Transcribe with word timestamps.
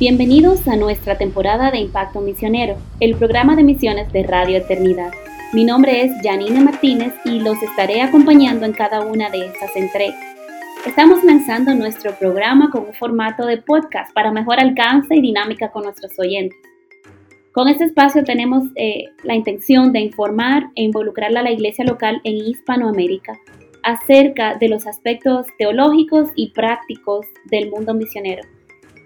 Bienvenidos 0.00 0.66
a 0.66 0.76
nuestra 0.76 1.18
temporada 1.18 1.70
de 1.70 1.76
Impacto 1.76 2.22
Misionero, 2.22 2.78
el 3.00 3.16
programa 3.16 3.54
de 3.54 3.62
misiones 3.62 4.10
de 4.14 4.22
Radio 4.22 4.56
Eternidad. 4.56 5.12
Mi 5.52 5.62
nombre 5.62 6.00
es 6.00 6.10
Janine 6.22 6.58
Martínez 6.62 7.12
y 7.26 7.40
los 7.40 7.62
estaré 7.62 8.00
acompañando 8.00 8.64
en 8.64 8.72
cada 8.72 9.02
una 9.02 9.28
de 9.28 9.44
estas 9.44 9.76
entregas. 9.76 10.18
Estamos 10.86 11.22
lanzando 11.22 11.74
nuestro 11.74 12.14
programa 12.14 12.70
con 12.70 12.86
un 12.86 12.94
formato 12.94 13.44
de 13.44 13.58
podcast 13.58 14.10
para 14.14 14.32
mejor 14.32 14.58
alcance 14.58 15.14
y 15.14 15.20
dinámica 15.20 15.70
con 15.70 15.82
nuestros 15.82 16.18
oyentes. 16.18 16.58
Con 17.52 17.68
este 17.68 17.84
espacio 17.84 18.24
tenemos 18.24 18.64
eh, 18.76 19.04
la 19.22 19.34
intención 19.34 19.92
de 19.92 20.00
informar 20.00 20.70
e 20.76 20.82
involucrar 20.82 21.36
a 21.36 21.42
la 21.42 21.50
iglesia 21.50 21.84
local 21.84 22.22
en 22.24 22.36
Hispanoamérica 22.36 23.38
acerca 23.82 24.54
de 24.54 24.70
los 24.70 24.86
aspectos 24.86 25.46
teológicos 25.58 26.30
y 26.36 26.52
prácticos 26.52 27.26
del 27.50 27.68
mundo 27.68 27.92
misionero 27.92 28.44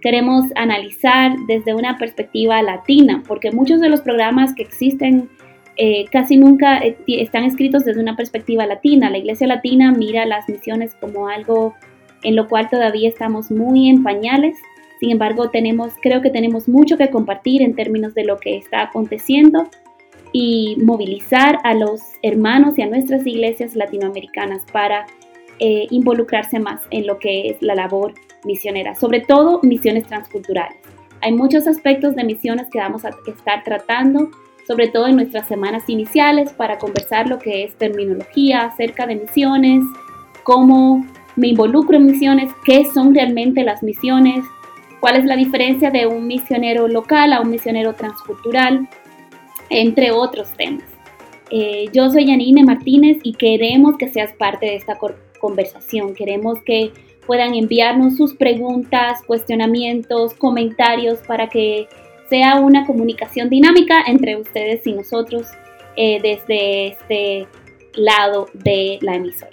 queremos 0.04 0.44
analizar 0.54 1.34
desde 1.46 1.72
una 1.72 1.96
perspectiva 1.96 2.60
latina, 2.60 3.22
porque 3.26 3.50
muchos 3.52 3.80
de 3.80 3.88
los 3.88 4.02
programas 4.02 4.54
que 4.54 4.62
existen 4.62 5.30
eh, 5.76 6.04
casi 6.12 6.36
nunca 6.36 6.76
eh, 6.84 6.98
están 7.06 7.44
escritos 7.44 7.86
desde 7.86 8.02
una 8.02 8.14
perspectiva 8.14 8.66
latina. 8.66 9.08
La 9.08 9.16
iglesia 9.16 9.46
latina 9.46 9.92
mira 9.92 10.26
las 10.26 10.46
misiones 10.46 10.94
como 11.00 11.28
algo 11.28 11.74
en 12.22 12.36
lo 12.36 12.48
cual 12.48 12.68
todavía 12.68 13.08
estamos 13.08 13.50
muy 13.50 13.88
en 13.88 14.02
pañales. 14.02 14.58
Sin 15.00 15.10
embargo, 15.10 15.48
tenemos, 15.48 15.94
creo 16.02 16.20
que 16.20 16.28
tenemos 16.28 16.68
mucho 16.68 16.98
que 16.98 17.08
compartir 17.08 17.62
en 17.62 17.74
términos 17.74 18.12
de 18.12 18.24
lo 18.24 18.36
que 18.36 18.58
está 18.58 18.82
aconteciendo 18.82 19.70
y 20.32 20.76
movilizar 20.82 21.60
a 21.64 21.72
los 21.72 22.02
hermanos 22.22 22.76
y 22.76 22.82
a 22.82 22.88
nuestras 22.88 23.26
iglesias 23.26 23.74
latinoamericanas 23.74 24.66
para 24.70 25.06
eh, 25.60 25.86
involucrarse 25.88 26.58
más 26.58 26.82
en 26.90 27.06
lo 27.06 27.18
que 27.18 27.48
es 27.48 27.62
la 27.62 27.74
labor 27.74 28.12
misionera, 28.44 28.94
sobre 28.94 29.20
todo 29.20 29.60
misiones 29.62 30.06
transculturales. 30.06 30.78
Hay 31.20 31.32
muchos 31.32 31.66
aspectos 31.66 32.14
de 32.16 32.24
misiones 32.24 32.68
que 32.70 32.78
vamos 32.78 33.04
a 33.04 33.10
estar 33.26 33.64
tratando, 33.64 34.30
sobre 34.66 34.88
todo 34.88 35.06
en 35.06 35.16
nuestras 35.16 35.48
semanas 35.48 35.84
iniciales, 35.88 36.52
para 36.52 36.78
conversar 36.78 37.28
lo 37.28 37.38
que 37.38 37.64
es 37.64 37.74
terminología 37.76 38.62
acerca 38.64 39.06
de 39.06 39.16
misiones, 39.16 39.84
cómo 40.42 41.04
me 41.36 41.48
involucro 41.48 41.96
en 41.96 42.06
misiones, 42.06 42.52
qué 42.64 42.84
son 42.92 43.14
realmente 43.14 43.64
las 43.64 43.82
misiones, 43.82 44.44
cuál 45.00 45.16
es 45.16 45.24
la 45.24 45.36
diferencia 45.36 45.90
de 45.90 46.06
un 46.06 46.26
misionero 46.26 46.88
local 46.88 47.32
a 47.32 47.40
un 47.40 47.50
misionero 47.50 47.94
transcultural, 47.94 48.88
entre 49.70 50.12
otros 50.12 50.52
temas. 50.56 50.84
Eh, 51.50 51.86
yo 51.92 52.10
soy 52.10 52.26
Janine 52.26 52.64
Martínez 52.64 53.18
y 53.22 53.34
queremos 53.34 53.96
que 53.96 54.08
seas 54.08 54.32
parte 54.32 54.66
de 54.66 54.76
esta 54.76 54.98
conversación. 55.40 56.14
Queremos 56.14 56.58
que 56.64 56.92
puedan 57.26 57.54
enviarnos 57.54 58.16
sus 58.16 58.34
preguntas, 58.34 59.20
cuestionamientos, 59.26 60.34
comentarios 60.34 61.18
para 61.26 61.48
que 61.48 61.88
sea 62.28 62.56
una 62.56 62.86
comunicación 62.86 63.50
dinámica 63.50 64.02
entre 64.06 64.36
ustedes 64.36 64.86
y 64.86 64.92
nosotros 64.92 65.46
eh, 65.96 66.20
desde 66.22 66.88
este 66.88 67.46
lado 67.94 68.48
de 68.52 68.98
la 69.02 69.16
emisora. 69.16 69.52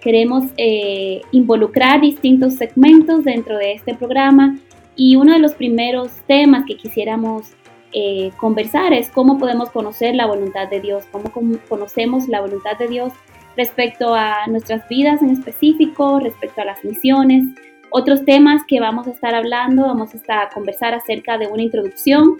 Queremos 0.00 0.44
eh, 0.56 1.22
involucrar 1.32 2.00
distintos 2.00 2.54
segmentos 2.54 3.24
dentro 3.24 3.56
de 3.56 3.72
este 3.72 3.94
programa 3.94 4.58
y 4.94 5.16
uno 5.16 5.32
de 5.32 5.38
los 5.38 5.54
primeros 5.54 6.10
temas 6.26 6.64
que 6.66 6.76
quisiéramos 6.76 7.54
eh, 7.92 8.30
conversar 8.36 8.92
es 8.92 9.08
cómo 9.08 9.38
podemos 9.38 9.70
conocer 9.70 10.14
la 10.14 10.26
voluntad 10.26 10.68
de 10.68 10.80
Dios, 10.80 11.04
cómo 11.10 11.32
conocemos 11.68 12.28
la 12.28 12.40
voluntad 12.40 12.76
de 12.78 12.88
Dios 12.88 13.12
respecto 13.58 14.14
a 14.14 14.46
nuestras 14.46 14.88
vidas 14.88 15.20
en 15.20 15.30
específico, 15.30 16.20
respecto 16.20 16.62
a 16.62 16.64
las 16.64 16.82
misiones. 16.84 17.44
Otros 17.90 18.24
temas 18.24 18.62
que 18.68 18.80
vamos 18.80 19.08
a 19.08 19.10
estar 19.10 19.34
hablando, 19.34 19.82
vamos 19.82 20.14
a 20.14 20.16
estar 20.16 20.50
conversar 20.50 20.94
acerca 20.94 21.36
de 21.36 21.48
una 21.48 21.62
introducción 21.62 22.36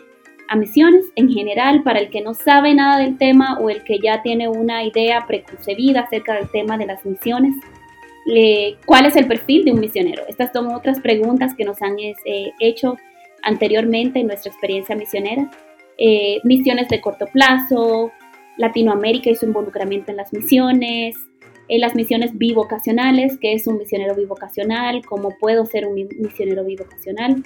a 0.48 0.56
misiones 0.56 1.05
en 1.17 1.29
general 1.29 1.83
para 1.83 1.98
el 1.98 2.08
que 2.08 2.23
no 2.23 2.34
sabe 2.34 2.73
nada 2.73 2.98
del 2.98 3.18
tema 3.18 3.58
o 3.61 3.68
el 3.68 3.83
que 3.83 3.98
ya 3.98 4.23
tiene 4.23 4.48
una 4.48 4.84
idea 4.84 5.27
preconcebida 5.27 6.01
acerca 6.01 6.34
del 6.34 6.48
tema 6.51 6.79
de 6.79 6.86
las 6.86 7.05
misiones. 7.05 7.55
¿Cuál 8.86 9.06
es 9.06 9.17
el 9.17 9.27
perfil 9.27 9.64
de 9.64 9.73
un 9.73 9.80
misionero? 9.80 10.23
Estas 10.29 10.52
son 10.52 10.68
otras 10.68 11.00
preguntas 11.00 11.55
que 11.55 11.64
nos 11.64 11.83
han 11.83 11.98
eh, 11.98 12.52
hecho 12.61 12.96
anteriormente 13.42 14.20
en 14.20 14.29
nuestra 14.29 14.52
experiencia 14.52 14.95
misionera. 14.95 15.50
Eh, 15.96 16.39
misiones 16.45 16.89
de 16.89 17.00
corto 17.00 17.27
plazo, 17.27 18.12
Latinoamérica 18.58 19.30
y 19.30 19.36
su 19.36 19.46
involucramiento 19.46 20.11
en 20.11 20.19
las 20.19 20.33
misiones, 20.33 21.17
en 21.69 21.80
las 21.80 21.95
misiones 21.95 22.36
bivocacionales, 22.36 23.39
que 23.39 23.52
es 23.52 23.67
un 23.67 23.79
misionero 23.79 24.14
bivocacional, 24.14 25.05
cómo 25.07 25.30
puedo 25.39 25.64
ser 25.67 25.86
un 25.86 25.95
misionero 26.19 26.64
bivocacional. 26.64 27.42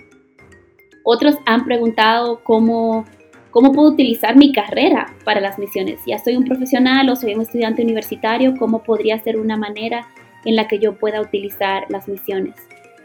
Otros 1.05 1.37
han 1.45 1.65
preguntado 1.65 2.43
cómo, 2.45 3.05
cómo 3.51 3.73
puedo 3.73 3.91
utilizar 3.91 4.37
mi 4.37 4.53
carrera 4.53 5.13
para 5.25 5.41
las 5.41 5.59
misiones. 5.59 6.01
Ya 6.07 6.19
soy 6.19 6.37
un 6.37 6.45
profesional 6.45 7.09
o 7.11 7.17
soy 7.17 7.35
un 7.35 7.43
estudiante 7.43 7.83
universitario, 7.83 8.55
¿cómo 8.59 8.83
podría 8.83 9.19
ser 9.21 9.39
una 9.39 9.57
manera 9.57 10.07
en 10.45 10.57
la 10.57 10.69
que 10.69 10.79
yo 10.79 10.97
pueda 10.97 11.21
utilizar 11.21 11.85
las 11.89 12.09
misiones? 12.09 12.55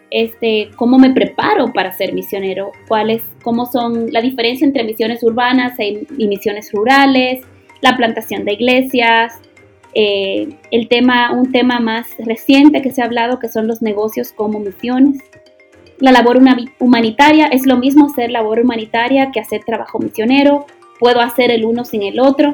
Este, 0.09 0.69
cómo 0.77 0.99
me 0.99 1.09
preparo 1.09 1.73
para 1.73 1.91
ser 1.91 2.13
misionero, 2.13 2.71
cuáles, 2.87 3.23
cómo 3.43 3.65
son 3.65 4.13
la 4.13 4.21
diferencia 4.21 4.65
entre 4.65 4.85
misiones 4.85 5.21
urbanas 5.23 5.77
y 5.79 6.27
misiones 6.27 6.71
rurales, 6.71 7.43
la 7.81 7.95
plantación 7.95 8.45
de 8.45 8.53
iglesias, 8.53 9.39
eh, 9.93 10.49
el 10.71 10.87
tema, 10.87 11.31
un 11.31 11.51
tema 11.51 11.79
más 11.79 12.07
reciente 12.19 12.81
que 12.81 12.91
se 12.91 13.01
ha 13.01 13.05
hablado 13.05 13.39
que 13.39 13.49
son 13.49 13.67
los 13.67 13.81
negocios 13.81 14.31
como 14.31 14.59
misiones. 14.59 15.19
La 15.99 16.11
labor 16.11 16.39
humanitaria 16.79 17.47
es 17.47 17.65
lo 17.65 17.77
mismo 17.77 18.05
hacer 18.05 18.29
labor 18.29 18.59
humanitaria 18.59 19.31
que 19.31 19.39
hacer 19.39 19.63
trabajo 19.65 19.97
misionero. 19.97 20.67
Puedo 20.99 21.21
hacer 21.21 21.49
el 21.49 21.65
uno 21.65 21.85
sin 21.85 22.03
el 22.03 22.19
otro. 22.19 22.53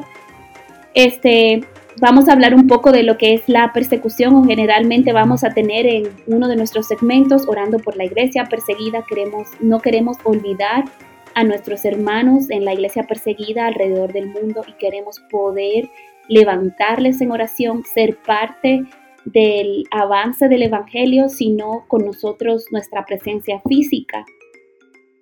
Este, 0.93 1.61
vamos 1.99 2.29
a 2.29 2.33
hablar 2.33 2.55
un 2.55 2.67
poco 2.67 2.91
de 2.91 3.03
lo 3.03 3.17
que 3.17 3.33
es 3.33 3.41
la 3.47 3.73
persecución 3.73 4.35
o 4.35 4.45
generalmente 4.45 5.11
vamos 5.11 5.43
a 5.43 5.49
tener 5.49 5.85
en 5.85 6.03
uno 6.27 6.47
de 6.47 6.55
nuestros 6.55 6.87
segmentos 6.87 7.47
orando 7.47 7.79
por 7.79 7.97
la 7.97 8.05
iglesia 8.05 8.45
perseguida. 8.45 9.03
Queremos, 9.07 9.49
no 9.59 9.79
queremos 9.79 10.17
olvidar 10.23 10.85
a 11.35 11.43
nuestros 11.43 11.85
hermanos 11.85 12.49
en 12.49 12.65
la 12.65 12.73
iglesia 12.73 13.03
perseguida 13.03 13.67
alrededor 13.67 14.13
del 14.13 14.27
mundo 14.27 14.61
y 14.67 14.73
queremos 14.73 15.19
poder 15.29 15.89
levantarles 16.27 17.21
en 17.21 17.31
oración, 17.31 17.83
ser 17.83 18.17
parte 18.17 18.83
del 19.25 19.85
avance 19.91 20.47
del 20.47 20.63
Evangelio, 20.63 21.29
sino 21.29 21.85
con 21.87 22.05
nosotros 22.05 22.65
nuestra 22.71 23.05
presencia 23.05 23.61
física 23.67 24.25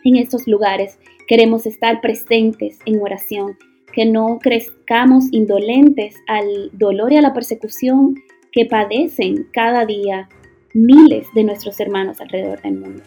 en 0.03 0.15
estos 0.15 0.47
lugares. 0.47 0.99
Queremos 1.27 1.65
estar 1.65 2.01
presentes 2.01 2.79
en 2.85 3.01
oración, 3.01 3.57
que 3.93 4.05
no 4.05 4.39
crezcamos 4.39 5.25
indolentes 5.31 6.15
al 6.27 6.71
dolor 6.73 7.13
y 7.13 7.17
a 7.17 7.21
la 7.21 7.33
persecución 7.33 8.15
que 8.51 8.65
padecen 8.65 9.47
cada 9.51 9.85
día 9.85 10.29
miles 10.73 11.27
de 11.35 11.43
nuestros 11.43 11.79
hermanos 11.79 12.19
alrededor 12.21 12.61
del 12.61 12.79
mundo 12.79 13.03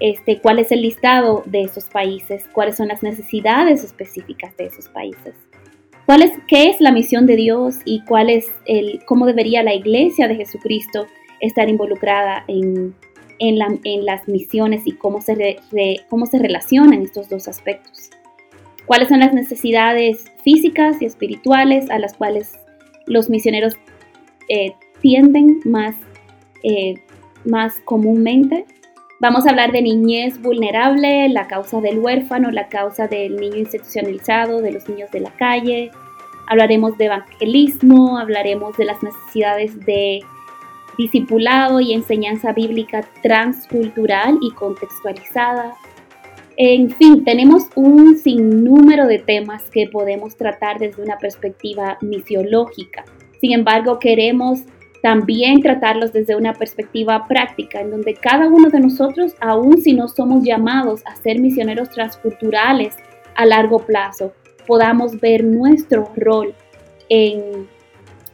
este, 0.00 0.40
cuál 0.40 0.58
es 0.58 0.72
el 0.72 0.82
listado 0.82 1.42
de 1.46 1.62
esos 1.62 1.84
países, 1.84 2.44
cuáles 2.52 2.76
son 2.76 2.88
las 2.88 3.02
necesidades 3.02 3.84
específicas 3.84 4.56
de 4.56 4.66
esos 4.66 4.88
países. 4.88 5.34
¿Cuál 6.06 6.22
es, 6.22 6.32
¿Qué 6.46 6.68
es 6.68 6.80
la 6.80 6.92
misión 6.92 7.26
de 7.26 7.34
Dios 7.34 7.76
y 7.84 8.04
cuál 8.04 8.30
es 8.30 8.46
cómo 9.06 9.26
debería 9.26 9.62
la 9.62 9.74
iglesia 9.74 10.28
de 10.28 10.36
Jesucristo 10.36 11.06
estar 11.40 11.68
involucrada 11.68 12.44
en, 12.46 12.94
en, 13.38 13.58
la, 13.58 13.76
en 13.84 14.04
las 14.04 14.28
misiones 14.28 14.82
y 14.84 14.92
cómo 14.92 15.20
se, 15.20 15.34
relacionan 16.38 17.02
estos 17.02 17.28
dos 17.28 17.48
aspectos? 17.48 18.10
¿Cuáles 18.86 19.08
son 19.08 19.20
las 19.20 19.34
necesidades 19.34 20.26
físicas 20.44 21.02
y 21.02 21.06
espirituales 21.06 21.90
a 21.90 21.98
las 21.98 22.14
cuales 22.14 22.52
los 23.06 23.28
misioneros 23.28 23.74
eh, 24.48 24.74
tienden 25.00 25.60
más, 25.64 25.96
eh, 26.62 26.94
más 27.44 27.80
comúnmente? 27.84 28.64
Vamos 29.18 29.46
a 29.46 29.50
hablar 29.50 29.72
de 29.72 29.80
niñez 29.80 30.42
vulnerable, 30.42 31.30
la 31.30 31.46
causa 31.46 31.80
del 31.80 31.98
huérfano, 31.98 32.50
la 32.50 32.68
causa 32.68 33.08
del 33.08 33.36
niño 33.36 33.56
institucionalizado, 33.56 34.60
de 34.60 34.72
los 34.72 34.86
niños 34.90 35.10
de 35.10 35.20
la 35.20 35.30
calle. 35.30 35.90
Hablaremos 36.46 36.98
de 36.98 37.06
evangelismo, 37.06 38.18
hablaremos 38.18 38.76
de 38.76 38.84
las 38.84 39.02
necesidades 39.02 39.80
de 39.86 40.20
discipulado 40.98 41.80
y 41.80 41.94
enseñanza 41.94 42.52
bíblica 42.52 43.08
transcultural 43.22 44.38
y 44.42 44.50
contextualizada. 44.50 45.74
En 46.58 46.90
fin, 46.90 47.24
tenemos 47.24 47.68
un 47.74 48.18
sinnúmero 48.18 49.06
de 49.06 49.18
temas 49.18 49.62
que 49.70 49.88
podemos 49.88 50.36
tratar 50.36 50.78
desde 50.78 51.02
una 51.02 51.16
perspectiva 51.16 51.96
misiológica. 52.02 53.06
Sin 53.40 53.52
embargo, 53.52 53.98
queremos 53.98 54.60
también 55.06 55.62
tratarlos 55.62 56.12
desde 56.12 56.34
una 56.34 56.52
perspectiva 56.52 57.28
práctica, 57.28 57.80
en 57.80 57.92
donde 57.92 58.14
cada 58.14 58.48
uno 58.48 58.70
de 58.70 58.80
nosotros, 58.80 59.36
aun 59.40 59.80
si 59.80 59.92
no 59.92 60.08
somos 60.08 60.42
llamados 60.42 61.02
a 61.06 61.14
ser 61.14 61.38
misioneros 61.38 61.90
transculturales 61.90 62.96
a 63.36 63.46
largo 63.46 63.78
plazo, 63.78 64.32
podamos 64.66 65.20
ver 65.20 65.44
nuestro 65.44 66.10
rol 66.16 66.56
en, 67.08 67.68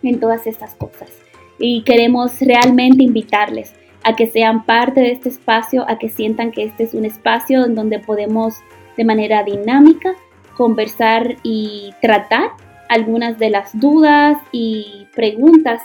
en 0.02 0.18
todas 0.18 0.46
estas 0.46 0.74
cosas. 0.76 1.10
Y 1.58 1.82
queremos 1.82 2.40
realmente 2.40 3.02
invitarles 3.02 3.74
a 4.02 4.16
que 4.16 4.30
sean 4.30 4.64
parte 4.64 5.02
de 5.02 5.12
este 5.12 5.28
espacio, 5.28 5.84
a 5.86 5.98
que 5.98 6.08
sientan 6.08 6.52
que 6.52 6.64
este 6.64 6.84
es 6.84 6.94
un 6.94 7.04
espacio 7.04 7.66
en 7.66 7.74
donde 7.74 7.98
podemos 7.98 8.54
de 8.96 9.04
manera 9.04 9.42
dinámica 9.44 10.14
conversar 10.56 11.36
y 11.42 11.92
tratar 12.00 12.52
algunas 12.88 13.38
de 13.38 13.50
las 13.50 13.78
dudas 13.78 14.38
y 14.52 15.06
preguntas 15.14 15.82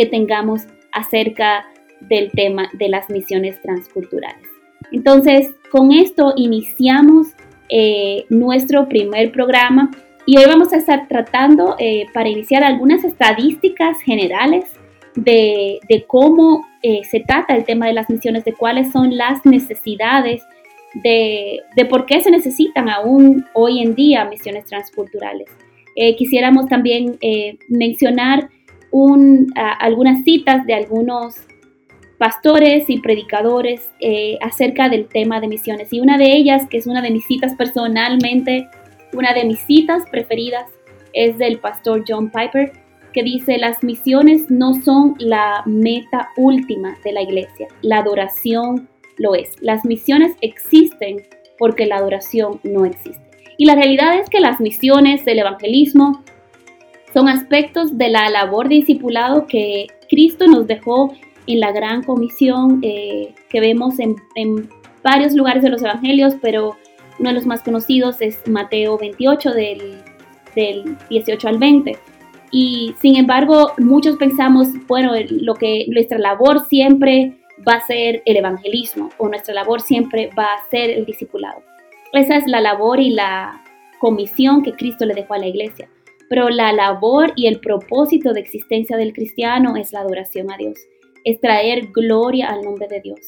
que 0.00 0.06
tengamos 0.06 0.62
acerca 0.92 1.66
del 2.00 2.30
tema 2.30 2.70
de 2.72 2.88
las 2.88 3.10
misiones 3.10 3.60
transculturales. 3.60 4.48
Entonces, 4.92 5.54
con 5.70 5.92
esto 5.92 6.32
iniciamos 6.36 7.26
eh, 7.68 8.24
nuestro 8.30 8.88
primer 8.88 9.30
programa 9.30 9.90
y 10.24 10.38
hoy 10.38 10.44
vamos 10.46 10.72
a 10.72 10.78
estar 10.78 11.06
tratando 11.06 11.76
eh, 11.78 12.06
para 12.14 12.30
iniciar 12.30 12.64
algunas 12.64 13.04
estadísticas 13.04 14.00
generales 14.00 14.64
de, 15.16 15.80
cómo 16.06 16.66
eh, 16.82 17.02
se 17.04 17.20
trata 17.20 17.54
el 17.54 17.64
tema 17.64 17.86
de 17.86 17.92
las 17.92 18.08
misiones, 18.08 18.46
de 18.46 18.54
cuáles 18.54 18.92
son 18.92 19.18
las 19.18 19.44
necesidades, 19.44 20.42
de, 20.94 21.60
por 21.90 22.06
qué 22.06 22.22
se 22.22 22.30
necesitan 22.30 22.88
aún 22.88 23.44
hoy 23.52 23.82
en 23.82 23.94
día 23.94 24.24
misiones 24.24 24.64
transculturales. 24.64 25.50
quisiéramos 26.16 26.68
también 26.68 27.18
mencionar 27.68 28.48
algunas 29.54 30.24
citas 30.24 30.66
de 30.66 30.74
algunos 30.74 31.36
pastores 32.18 32.90
y 32.90 33.00
predicadores 33.00 33.90
eh, 34.00 34.36
acerca 34.42 34.90
del 34.90 35.06
tema 35.06 35.40
de 35.40 35.48
misiones. 35.48 35.90
Y 35.90 36.00
una 36.00 36.18
de 36.18 36.36
ellas, 36.36 36.68
que 36.68 36.76
es 36.76 36.86
una 36.86 37.00
de 37.00 37.10
mis 37.10 37.24
citas 37.24 37.54
personalmente, 37.54 38.68
una 39.14 39.32
de 39.32 39.44
mis 39.44 39.60
citas 39.60 40.02
preferidas, 40.10 40.66
es 41.12 41.38
del 41.38 41.58
pastor 41.58 42.04
John 42.06 42.30
Piper, 42.30 42.72
que 43.14 43.22
dice, 43.22 43.58
las 43.58 43.82
misiones 43.82 44.50
no 44.50 44.74
son 44.74 45.14
la 45.18 45.62
meta 45.66 46.28
última 46.36 46.96
de 47.04 47.12
la 47.12 47.22
iglesia, 47.22 47.68
la 47.82 47.98
adoración 47.98 48.88
lo 49.16 49.34
es. 49.34 49.50
Las 49.60 49.84
misiones 49.84 50.34
existen 50.42 51.22
porque 51.58 51.86
la 51.86 51.96
adoración 51.96 52.60
no 52.64 52.84
existe. 52.84 53.30
Y 53.58 53.66
la 53.66 53.74
realidad 53.74 54.18
es 54.18 54.28
que 54.30 54.40
las 54.40 54.60
misiones, 54.60 55.26
el 55.26 55.38
evangelismo, 55.38 56.22
son 57.14 57.28
aspectos 57.28 57.96
de 57.98 58.08
la 58.08 58.28
labor 58.30 58.68
de 58.68 58.76
discipulado 58.76 59.46
que 59.46 59.86
Cristo 60.08 60.46
nos 60.46 60.66
dejó 60.66 61.12
en 61.46 61.60
la 61.60 61.72
gran 61.72 62.02
comisión 62.02 62.80
eh, 62.82 63.34
que 63.48 63.60
vemos 63.60 63.94
en, 63.98 64.16
varios 65.02 65.32
lugares 65.32 65.62
de 65.62 65.70
los 65.70 65.82
evangelios, 65.82 66.34
pero 66.42 66.76
uno 67.18 67.30
de 67.30 67.34
los 67.34 67.46
más 67.46 67.62
conocidos 67.62 68.20
es 68.20 68.46
Mateo 68.46 68.98
28 68.98 69.52
del, 69.52 70.02
del 70.54 70.96
18 71.08 71.48
al 71.48 71.58
20. 71.58 71.98
Y 72.52 72.94
sin 73.00 73.16
embargo, 73.16 73.72
muchos 73.78 74.16
pensamos, 74.16 74.68
bueno, 74.86 75.12
lo 75.30 75.54
que 75.54 75.86
nuestra 75.88 76.18
labor 76.18 76.66
siempre 76.68 77.38
va 77.66 77.74
a 77.74 77.86
ser 77.86 78.22
el 78.26 78.36
evangelismo 78.36 79.10
o 79.16 79.28
nuestra 79.28 79.54
labor 79.54 79.80
siempre 79.80 80.30
va 80.38 80.54
a 80.54 80.68
ser 80.70 80.90
el 80.90 81.06
discipulado. 81.06 81.62
Esa 82.12 82.36
es 82.36 82.46
la 82.46 82.60
labor 82.60 83.00
y 83.00 83.10
la 83.10 83.62
comisión 84.00 84.62
que 84.62 84.72
Cristo 84.72 85.04
le 85.04 85.14
dejó 85.14 85.34
a 85.34 85.38
la 85.38 85.46
iglesia. 85.46 85.88
Pero 86.30 86.48
la 86.48 86.72
labor 86.72 87.34
y 87.36 87.46
el 87.46 87.60
propósito 87.60 88.32
de 88.32 88.40
existencia 88.40 88.96
del 88.96 89.12
cristiano 89.12 89.76
es 89.76 89.92
la 89.92 90.00
adoración 90.00 90.50
a 90.50 90.56
Dios 90.56 90.78
es 91.24 91.40
traer 91.40 91.88
gloria 91.88 92.48
al 92.48 92.62
nombre 92.62 92.88
de 92.88 93.00
Dios. 93.00 93.20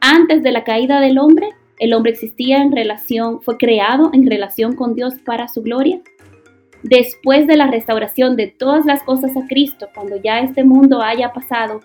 Antes 0.00 0.42
de 0.42 0.52
la 0.52 0.64
caída 0.64 1.00
del 1.00 1.18
hombre, 1.18 1.48
el 1.78 1.92
hombre 1.92 2.12
existía 2.12 2.58
en 2.58 2.72
relación, 2.72 3.42
fue 3.42 3.56
creado 3.56 4.10
en 4.12 4.28
relación 4.28 4.74
con 4.74 4.94
Dios 4.94 5.14
para 5.24 5.48
su 5.48 5.62
gloria. 5.62 6.00
Después 6.82 7.46
de 7.46 7.56
la 7.56 7.66
restauración 7.66 8.36
de 8.36 8.46
todas 8.46 8.86
las 8.86 9.02
cosas 9.02 9.36
a 9.36 9.46
Cristo, 9.46 9.88
cuando 9.94 10.16
ya 10.16 10.40
este 10.40 10.64
mundo 10.64 11.02
haya 11.02 11.32
pasado, 11.32 11.80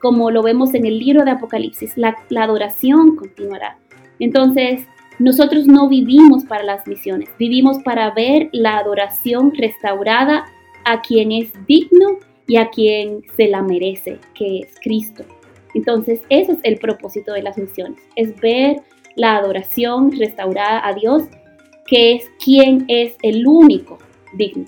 como 0.00 0.30
lo 0.30 0.42
vemos 0.42 0.72
en 0.74 0.86
el 0.86 0.98
libro 0.98 1.24
de 1.24 1.32
Apocalipsis, 1.32 1.96
la, 1.96 2.16
la 2.30 2.44
adoración 2.44 3.16
continuará. 3.16 3.78
Entonces, 4.18 4.86
nosotros 5.20 5.66
no 5.66 5.86
vivimos 5.86 6.44
para 6.44 6.64
las 6.64 6.86
misiones, 6.86 7.28
vivimos 7.38 7.82
para 7.84 8.10
ver 8.12 8.48
la 8.52 8.78
adoración 8.78 9.52
restaurada 9.54 10.46
a 10.86 11.02
quien 11.02 11.30
es 11.30 11.52
digno 11.66 12.18
y 12.46 12.56
a 12.56 12.70
quien 12.70 13.22
se 13.36 13.46
la 13.46 13.60
merece, 13.60 14.18
que 14.34 14.60
es 14.60 14.74
Cristo. 14.82 15.24
Entonces, 15.74 16.22
ese 16.30 16.52
es 16.52 16.58
el 16.62 16.78
propósito 16.78 17.34
de 17.34 17.42
las 17.42 17.58
misiones, 17.58 18.00
es 18.16 18.34
ver 18.40 18.80
la 19.14 19.36
adoración 19.36 20.10
restaurada 20.10 20.86
a 20.86 20.94
Dios, 20.94 21.24
que 21.86 22.14
es 22.14 22.30
quien 22.42 22.86
es 22.88 23.14
el 23.22 23.46
único 23.46 23.98
digno 24.32 24.64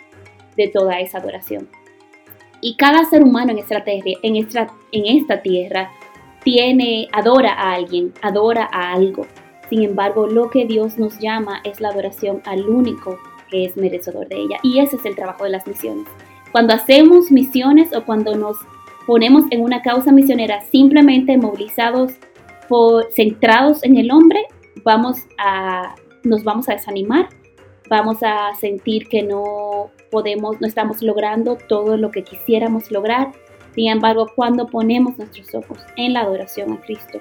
de 0.58 0.68
toda 0.68 1.00
esa 1.00 1.16
adoración. 1.16 1.66
Y 2.60 2.76
cada 2.76 3.04
ser 3.06 3.22
humano 3.22 3.52
en 3.52 3.58
esta, 3.58 3.78
esta, 3.78 4.66
en 4.92 5.06
esta 5.06 5.40
tierra 5.40 5.90
tiene, 6.44 7.08
adora 7.10 7.54
a 7.54 7.72
alguien, 7.72 8.12
adora 8.20 8.68
a 8.70 8.92
algo. 8.92 9.26
Sin 9.72 9.84
embargo, 9.84 10.26
lo 10.26 10.50
que 10.50 10.66
Dios 10.66 10.98
nos 10.98 11.18
llama 11.18 11.62
es 11.64 11.80
la 11.80 11.88
adoración 11.88 12.42
al 12.44 12.68
único 12.68 13.18
que 13.50 13.64
es 13.64 13.74
merecedor 13.74 14.28
de 14.28 14.36
ella. 14.36 14.58
Y 14.62 14.80
ese 14.80 14.96
es 14.96 15.04
el 15.06 15.16
trabajo 15.16 15.44
de 15.44 15.50
las 15.50 15.66
misiones. 15.66 16.06
Cuando 16.52 16.74
hacemos 16.74 17.30
misiones 17.30 17.96
o 17.96 18.04
cuando 18.04 18.34
nos 18.34 18.58
ponemos 19.06 19.44
en 19.50 19.62
una 19.62 19.80
causa 19.80 20.12
misionera 20.12 20.60
simplemente 20.70 21.38
movilizados, 21.38 22.12
por, 22.68 23.10
centrados 23.14 23.82
en 23.82 23.96
el 23.96 24.10
hombre, 24.10 24.44
vamos 24.84 25.16
a, 25.38 25.94
nos 26.22 26.44
vamos 26.44 26.68
a 26.68 26.74
desanimar, 26.74 27.30
vamos 27.88 28.18
a 28.20 28.54
sentir 28.60 29.08
que 29.08 29.22
no 29.22 29.90
podemos, 30.10 30.60
no 30.60 30.66
estamos 30.66 31.00
logrando 31.00 31.56
todo 31.56 31.96
lo 31.96 32.10
que 32.10 32.24
quisiéramos 32.24 32.90
lograr. 32.90 33.32
Sin 33.74 33.88
embargo, 33.88 34.26
cuando 34.36 34.66
ponemos 34.66 35.16
nuestros 35.16 35.54
ojos 35.54 35.78
en 35.96 36.12
la 36.12 36.20
adoración 36.20 36.74
a 36.74 36.80
Cristo, 36.82 37.20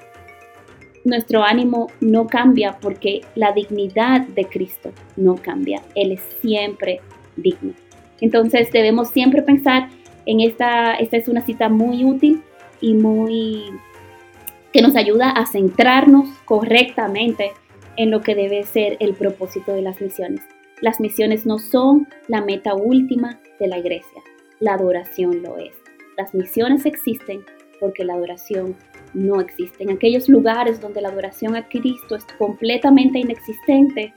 nuestro 1.04 1.44
ánimo 1.44 1.88
no 2.00 2.28
cambia 2.28 2.78
porque 2.80 3.22
la 3.36 3.52
dignidad 3.52 4.22
de 4.22 4.46
Cristo 4.46 4.92
no 5.16 5.36
cambia. 5.36 5.82
Él 5.96 6.12
es 6.12 6.22
siempre 6.42 7.02
digno. 7.36 7.74
Entonces 8.20 8.72
debemos 8.72 9.10
siempre 9.10 9.42
pensar 9.42 9.90
en 10.26 10.40
esta, 10.40 10.94
esta 10.94 11.18
es 11.18 11.28
una 11.28 11.42
cita 11.42 11.70
muy 11.70 12.06
útil 12.06 12.42
y 12.80 12.94
muy 12.94 13.66
que 14.72 14.82
nos 14.82 14.96
ayuda 14.96 15.32
a 15.32 15.46
centrarnos 15.46 16.30
correctamente 16.46 17.52
en 17.98 18.10
lo 18.10 18.22
que 18.22 18.36
debe 18.36 18.64
ser 18.64 18.98
el 19.00 19.14
propósito 19.14 19.74
de 19.74 19.82
las 19.82 20.00
misiones. 20.02 20.42
Las 20.82 21.00
misiones 21.00 21.46
no 21.46 21.60
son 21.60 22.08
la 22.28 22.42
meta 22.42 22.74
última 22.74 23.40
de 23.60 23.68
la 23.68 23.78
iglesia, 23.78 24.22
la 24.60 24.74
adoración 24.74 25.44
lo 25.44 25.58
es. 25.58 25.76
Las 26.18 26.34
misiones 26.34 26.86
existen 26.86 27.44
porque 27.82 28.06
la 28.06 28.14
adoración 28.14 28.78
no 29.14 29.42
existe. 29.42 29.84
En 29.84 29.90
aquellos 29.90 30.30
lugares 30.30 30.80
donde 30.80 31.02
la 31.02 31.10
adoración 31.10 31.56
a 31.58 31.68
Cristo 31.68 32.16
es 32.16 32.24
completamente 32.38 33.20
inexistente 33.20 34.14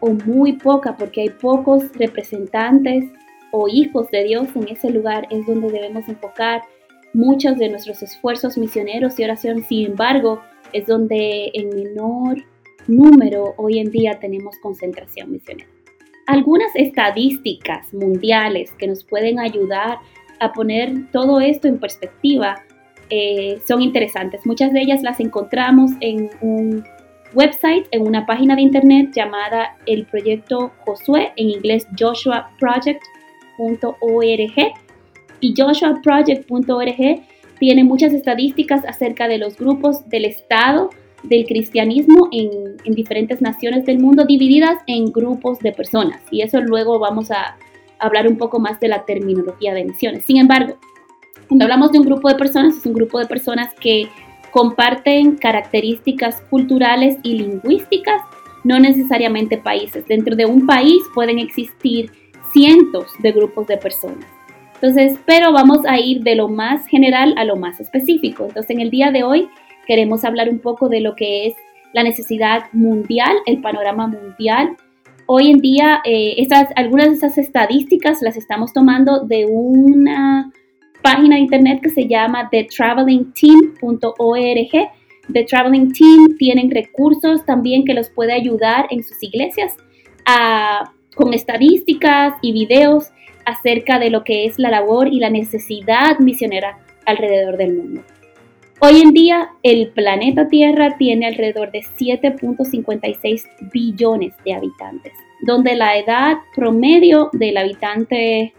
o 0.00 0.10
muy 0.10 0.54
poca 0.54 0.96
porque 0.96 1.20
hay 1.20 1.30
pocos 1.30 1.92
representantes 1.92 3.04
o 3.52 3.68
hijos 3.68 4.10
de 4.10 4.24
Dios 4.24 4.48
en 4.56 4.66
ese 4.68 4.90
lugar 4.90 5.28
es 5.30 5.46
donde 5.46 5.70
debemos 5.70 6.08
enfocar 6.08 6.62
muchos 7.12 7.56
de 7.58 7.68
nuestros 7.68 8.02
esfuerzos 8.02 8.58
misioneros 8.58 9.18
y 9.20 9.24
oración. 9.24 9.62
Sin 9.62 9.92
embargo, 9.92 10.40
es 10.72 10.86
donde 10.86 11.50
en 11.54 11.68
menor 11.68 12.42
número 12.88 13.54
hoy 13.56 13.78
en 13.78 13.90
día 13.90 14.18
tenemos 14.18 14.58
concentración 14.58 15.30
misionera. 15.30 15.70
Algunas 16.26 16.74
estadísticas 16.74 17.92
mundiales 17.92 18.72
que 18.72 18.88
nos 18.88 19.04
pueden 19.04 19.38
ayudar 19.38 19.98
a 20.40 20.52
poner 20.52 21.10
todo 21.12 21.40
esto 21.40 21.68
en 21.68 21.78
perspectiva 21.78 22.56
eh, 23.10 23.60
son 23.66 23.82
interesantes. 23.82 24.44
Muchas 24.44 24.72
de 24.72 24.80
ellas 24.80 25.02
las 25.02 25.20
encontramos 25.20 25.92
en 26.00 26.30
un 26.40 26.84
website, 27.34 27.86
en 27.90 28.06
una 28.06 28.26
página 28.26 28.54
de 28.56 28.62
internet 28.62 29.10
llamada 29.14 29.76
el 29.86 30.06
proyecto 30.06 30.72
Josué, 30.84 31.32
en 31.36 31.50
inglés 31.50 31.86
Joshua 31.98 32.50
Project 32.58 33.02
y 35.40 35.54
joshuaproject.org 35.56 37.22
tiene 37.58 37.84
muchas 37.84 38.12
estadísticas 38.12 38.84
acerca 38.84 39.28
de 39.28 39.38
los 39.38 39.56
grupos 39.56 40.08
del 40.08 40.24
Estado 40.24 40.90
del 41.22 41.46
cristianismo 41.46 42.28
en, 42.32 42.76
en, 42.84 42.92
diferentes 42.94 43.40
naciones 43.40 43.86
del 43.86 43.98
mundo 43.98 44.26
divididas 44.26 44.76
en 44.86 45.10
grupos 45.10 45.58
de 45.60 45.72
personas. 45.72 46.20
Y 46.30 46.42
eso 46.42 46.60
luego 46.60 46.98
vamos 46.98 47.30
a 47.30 47.56
hablar 47.98 48.28
un 48.28 48.36
poco 48.36 48.58
más 48.58 48.78
de 48.80 48.88
la 48.88 49.06
terminología 49.06 49.72
de 49.72 49.84
misiones. 49.84 50.24
Sin 50.24 50.36
embargo, 50.36 50.76
cuando 51.48 51.64
hablamos 51.64 51.92
de 51.92 51.98
un 51.98 52.06
grupo 52.06 52.28
de 52.28 52.34
personas, 52.36 52.76
es 52.76 52.86
un 52.86 52.92
grupo 52.92 53.18
de 53.18 53.26
personas 53.26 53.72
que 53.80 54.08
comparten 54.50 55.36
características 55.36 56.40
culturales 56.42 57.16
y 57.22 57.38
lingüísticas, 57.38 58.22
no 58.62 58.78
necesariamente 58.78 59.58
países. 59.58 60.06
Dentro 60.06 60.36
de 60.36 60.46
un 60.46 60.66
país 60.66 61.02
pueden 61.14 61.38
existir 61.38 62.10
cientos 62.52 63.06
de 63.18 63.32
grupos 63.32 63.66
de 63.66 63.76
personas. 63.76 64.24
Entonces, 64.74 65.18
pero 65.26 65.52
vamos 65.52 65.80
a 65.86 65.98
ir 65.98 66.22
de 66.22 66.34
lo 66.34 66.48
más 66.48 66.86
general 66.86 67.34
a 67.36 67.44
lo 67.44 67.56
más 67.56 67.80
específico. 67.80 68.44
Entonces, 68.44 68.70
en 68.70 68.80
el 68.80 68.90
día 68.90 69.10
de 69.10 69.24
hoy 69.24 69.48
queremos 69.86 70.24
hablar 70.24 70.48
un 70.48 70.58
poco 70.58 70.88
de 70.88 71.00
lo 71.00 71.16
que 71.16 71.48
es 71.48 71.54
la 71.92 72.02
necesidad 72.02 72.64
mundial, 72.72 73.36
el 73.46 73.60
panorama 73.60 74.06
mundial. 74.06 74.76
Hoy 75.26 75.50
en 75.50 75.58
día, 75.58 76.00
eh, 76.04 76.34
estas, 76.38 76.68
algunas 76.76 77.08
de 77.08 77.14
estas 77.14 77.38
estadísticas 77.38 78.20
las 78.20 78.36
estamos 78.36 78.72
tomando 78.72 79.20
de 79.20 79.46
una 79.46 80.52
página 81.04 81.36
de 81.36 81.42
internet 81.42 81.80
que 81.82 81.90
se 81.90 82.08
llama 82.08 82.48
thetravelingteam.org. 82.50 84.90
The 85.32 85.44
Traveling 85.44 85.92
Team 85.92 86.36
tienen 86.38 86.70
recursos 86.70 87.44
también 87.44 87.84
que 87.84 87.92
los 87.92 88.08
puede 88.08 88.32
ayudar 88.32 88.86
en 88.90 89.04
sus 89.04 89.22
iglesias 89.22 89.76
con 91.14 91.34
estadísticas 91.34 92.32
y 92.40 92.52
videos 92.52 93.10
acerca 93.44 93.98
de 93.98 94.08
lo 94.08 94.24
que 94.24 94.46
es 94.46 94.58
la 94.58 94.70
labor 94.70 95.08
y 95.08 95.18
la 95.18 95.28
necesidad 95.28 96.18
misionera 96.20 96.78
alrededor 97.04 97.58
del 97.58 97.74
mundo. 97.74 98.02
Hoy 98.80 99.02
en 99.02 99.12
día 99.12 99.50
el 99.62 99.88
planeta 99.88 100.48
Tierra 100.48 100.96
tiene 100.96 101.26
alrededor 101.26 101.70
de 101.70 101.80
7.56 101.80 103.42
billones 103.72 104.32
de 104.42 104.54
habitantes, 104.54 105.12
donde 105.42 105.74
la 105.74 105.98
edad 105.98 106.38
promedio 106.56 107.28
del 107.32 107.58
habitante 107.58 108.54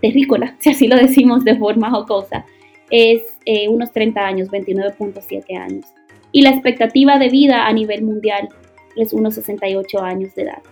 terrícola, 0.00 0.56
si 0.60 0.70
así 0.70 0.88
lo 0.88 0.96
decimos 0.96 1.44
de 1.44 1.56
forma 1.56 1.90
jocosa, 1.90 2.44
es 2.90 3.22
eh, 3.44 3.68
unos 3.68 3.92
30 3.92 4.20
años, 4.20 4.48
29.7 4.48 5.56
años. 5.56 5.86
Y 6.32 6.42
la 6.42 6.50
expectativa 6.50 7.18
de 7.18 7.28
vida 7.28 7.66
a 7.66 7.72
nivel 7.72 8.02
mundial 8.02 8.48
es 8.96 9.12
unos 9.12 9.34
68 9.34 10.00
años 10.00 10.34
de 10.34 10.42
edad. 10.42 10.62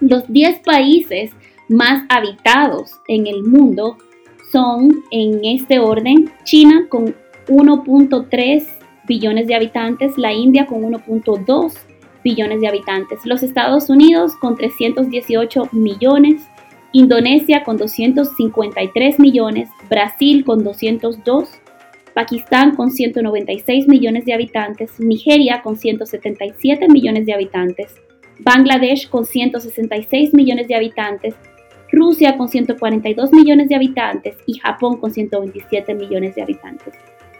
Los 0.00 0.30
10 0.32 0.60
países 0.60 1.32
más 1.68 2.04
habitados 2.08 3.00
en 3.08 3.26
el 3.26 3.42
mundo 3.44 3.96
son 4.50 5.02
en 5.10 5.44
este 5.44 5.78
orden 5.78 6.30
China 6.44 6.86
con 6.88 7.14
1.3 7.48 8.66
billones 9.06 9.46
de 9.46 9.54
habitantes, 9.54 10.16
la 10.18 10.32
India 10.32 10.66
con 10.66 10.82
1.2 10.82 11.72
billones 12.22 12.60
de 12.60 12.68
habitantes, 12.68 13.20
los 13.24 13.42
Estados 13.42 13.90
Unidos 13.90 14.36
con 14.36 14.56
318 14.56 15.70
millones, 15.72 16.42
Indonesia 16.92 17.64
con 17.64 17.78
253 17.78 19.18
millones, 19.18 19.70
Brasil 19.88 20.44
con 20.44 20.62
202, 20.62 21.48
Pakistán 22.14 22.74
con 22.76 22.90
196 22.90 23.88
millones 23.88 24.26
de 24.26 24.34
habitantes, 24.34 25.00
Nigeria 25.00 25.62
con 25.62 25.76
177 25.76 26.88
millones 26.88 27.24
de 27.24 27.32
habitantes, 27.32 27.94
Bangladesh 28.40 29.08
con 29.08 29.24
166 29.24 30.34
millones 30.34 30.68
de 30.68 30.74
habitantes, 30.74 31.34
Rusia 31.90 32.36
con 32.36 32.48
142 32.48 33.32
millones 33.32 33.68
de 33.68 33.74
habitantes 33.74 34.36
y 34.46 34.58
Japón 34.58 34.98
con 34.98 35.12
127 35.12 35.94
millones 35.94 36.34
de 36.34 36.42
habitantes. 36.42 36.94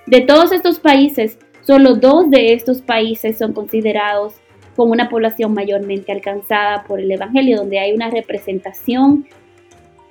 De 0.06 0.22
todos 0.22 0.52
estos 0.52 0.78
países, 0.78 1.38
solo 1.60 1.94
dos 1.94 2.30
de 2.30 2.54
estos 2.54 2.80
países 2.80 3.36
son 3.36 3.52
considerados 3.52 4.34
como 4.76 4.92
una 4.92 5.10
población 5.10 5.52
mayormente 5.52 6.12
alcanzada 6.12 6.84
por 6.84 7.00
el 7.00 7.10
Evangelio, 7.10 7.58
donde 7.58 7.78
hay 7.78 7.92
una 7.92 8.08
representación 8.08 9.26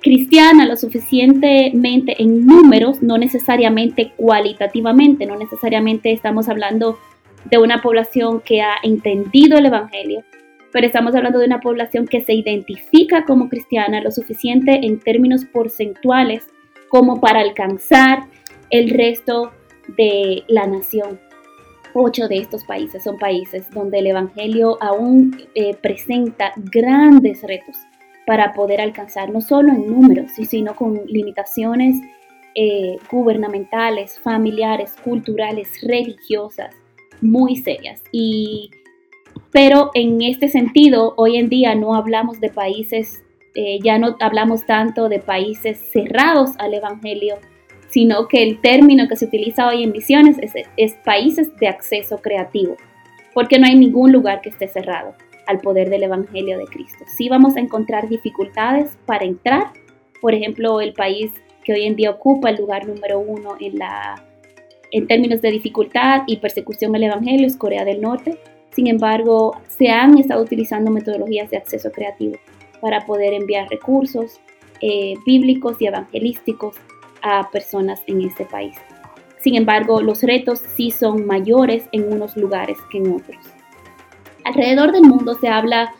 cristiana 0.02 0.66
lo 0.66 0.76
suficientemente 0.76 2.20
en 2.20 2.44
números, 2.44 3.02
no 3.02 3.16
necesariamente 3.18 4.12
cualitativamente, 4.16 5.26
no 5.26 5.36
necesariamente 5.36 6.12
estamos 6.12 6.48
hablando 6.48 6.98
de 7.44 7.58
una 7.58 7.80
población 7.80 8.40
que 8.40 8.60
ha 8.60 8.74
entendido 8.82 9.58
el 9.58 9.66
Evangelio, 9.66 10.24
pero 10.72 10.86
estamos 10.86 11.14
hablando 11.14 11.38
de 11.38 11.46
una 11.46 11.60
población 11.60 12.06
que 12.06 12.20
se 12.20 12.34
identifica 12.34 13.24
como 13.24 13.48
cristiana 13.48 14.00
lo 14.00 14.10
suficiente 14.10 14.80
en 14.84 14.98
términos 14.98 15.44
porcentuales 15.44 16.46
como 16.88 17.20
para 17.20 17.40
alcanzar 17.40 18.24
el 18.70 18.90
resto 18.90 19.52
de 19.96 20.42
la 20.48 20.66
nación. 20.66 21.20
Ocho 21.94 22.26
de 22.26 22.38
estos 22.38 22.64
países 22.64 23.04
son 23.04 23.18
países 23.18 23.70
donde 23.70 23.98
el 23.98 24.06
Evangelio 24.06 24.78
aún 24.80 25.36
eh, 25.54 25.74
presenta 25.74 26.52
grandes 26.56 27.42
retos 27.42 27.76
para 28.26 28.52
poder 28.52 28.80
alcanzar, 28.80 29.30
no 29.30 29.40
solo 29.40 29.72
en 29.72 29.88
números, 29.88 30.32
sino 30.32 30.74
con 30.76 31.00
limitaciones 31.06 31.96
eh, 32.54 32.96
gubernamentales, 33.10 34.20
familiares, 34.20 34.94
culturales, 35.02 35.80
religiosas, 35.82 36.74
muy 37.20 37.56
serias. 37.56 38.02
Y 38.12 38.70
pero 39.50 39.90
en 39.94 40.22
este 40.22 40.48
sentido, 40.48 41.14
hoy 41.16 41.36
en 41.36 41.48
día 41.48 41.74
no 41.74 41.94
hablamos 41.94 42.40
de 42.40 42.48
países, 42.48 43.22
eh, 43.54 43.78
ya 43.82 43.98
no 43.98 44.16
hablamos 44.20 44.64
tanto 44.66 45.08
de 45.08 45.18
países 45.18 45.78
cerrados 45.92 46.52
al 46.58 46.74
Evangelio, 46.74 47.36
sino 47.88 48.28
que 48.28 48.42
el 48.42 48.60
término 48.60 49.08
que 49.08 49.16
se 49.16 49.26
utiliza 49.26 49.68
hoy 49.68 49.82
en 49.82 49.92
misiones 49.92 50.38
es, 50.76 50.94
países 51.04 51.54
de 51.56 51.68
acceso 51.68 52.18
creativo, 52.18 52.76
porque 53.34 53.58
no 53.58 53.66
hay 53.66 53.76
ningún 53.76 54.12
lugar 54.12 54.40
que 54.40 54.48
esté 54.48 54.68
cerrado 54.68 55.14
al 55.46 55.58
poder 55.58 55.90
del 55.90 56.04
Evangelio 56.04 56.58
de 56.58 56.64
Cristo. 56.64 57.04
Sí 57.16 57.28
vamos 57.28 57.56
a 57.56 57.60
encontrar 57.60 58.08
dificultades 58.08 58.98
para 59.06 59.24
entrar, 59.24 59.72
por 60.20 60.34
ejemplo, 60.34 60.80
el 60.80 60.92
país 60.92 61.32
que 61.64 61.72
hoy 61.72 61.84
en 61.84 61.96
día 61.96 62.10
ocupa 62.10 62.50
el 62.50 62.56
lugar 62.56 62.86
número 62.86 63.18
uno 63.20 63.56
en, 63.60 63.78
la, 63.78 64.24
en 64.90 65.06
términos 65.06 65.40
de 65.40 65.50
dificultad 65.50 66.22
y 66.26 66.36
persecución 66.38 66.94
al 66.94 67.04
Evangelio 67.04 67.46
es 67.46 67.56
Corea 67.56 67.84
del 67.84 68.00
Norte, 68.00 68.38
sin 68.74 68.86
embargo, 68.86 69.60
se 69.68 69.88
han 69.88 70.16
estado 70.18 70.42
utilizando 70.42 70.90
metodologías 70.90 71.50
de 71.50 71.58
acceso 71.58 71.90
creativo 71.92 72.36
para 72.80 73.04
poder 73.04 73.34
enviar 73.34 73.68
recursos 73.68 74.40
eh, 74.80 75.14
bíblicos 75.26 75.80
y 75.80 75.86
evangelísticos 75.86 76.76
a 77.20 77.50
personas 77.50 78.00
en 78.06 78.22
este 78.22 78.44
país. 78.46 78.76
Sin 79.40 79.56
embargo, 79.56 80.00
los 80.00 80.22
retos 80.22 80.60
sí 80.74 80.90
son 80.90 81.26
mayores 81.26 81.84
en 81.92 82.12
unos 82.12 82.36
lugares 82.36 82.78
que 82.90 82.98
en 82.98 83.12
otros. 83.12 83.51
Alrededor 84.44 84.92
del 84.92 85.02
mundo 85.02 85.34
se 85.34 85.48
habla 85.48 85.94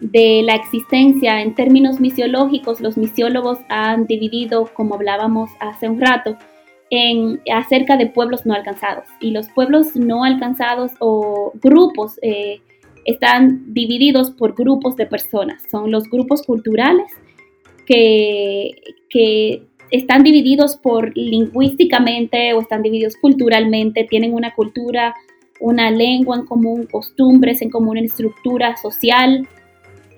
de 0.00 0.42
la 0.44 0.54
existencia 0.54 1.42
en 1.42 1.54
términos 1.54 2.00
misiológicos. 2.00 2.80
Los 2.80 2.96
misiólogos 2.96 3.58
han 3.68 4.06
dividido, 4.06 4.70
como 4.72 4.94
hablábamos 4.94 5.50
hace 5.60 5.88
un 5.88 6.00
rato, 6.00 6.36
acerca 7.52 7.96
de 7.96 8.06
pueblos 8.06 8.46
no 8.46 8.54
alcanzados. 8.54 9.04
Y 9.20 9.32
los 9.32 9.48
pueblos 9.48 9.96
no 9.96 10.24
alcanzados 10.24 10.92
o 11.00 11.52
grupos 11.60 12.18
eh, 12.22 12.60
están 13.04 13.72
divididos 13.74 14.30
por 14.30 14.54
grupos 14.54 14.96
de 14.96 15.06
personas. 15.06 15.62
Son 15.70 15.90
los 15.90 16.04
grupos 16.04 16.42
culturales 16.42 17.10
que, 17.86 18.72
que 19.08 19.66
están 19.90 20.22
divididos 20.22 20.76
por 20.76 21.16
lingüísticamente 21.16 22.52
o 22.52 22.60
están 22.60 22.82
divididos 22.82 23.16
culturalmente, 23.16 24.04
tienen 24.04 24.34
una 24.34 24.54
cultura, 24.54 25.14
una 25.60 25.90
lengua 25.90 26.36
en 26.36 26.46
común, 26.46 26.86
costumbres 26.90 27.62
en 27.62 27.70
común, 27.70 27.98
estructura 27.98 28.76
social 28.76 29.46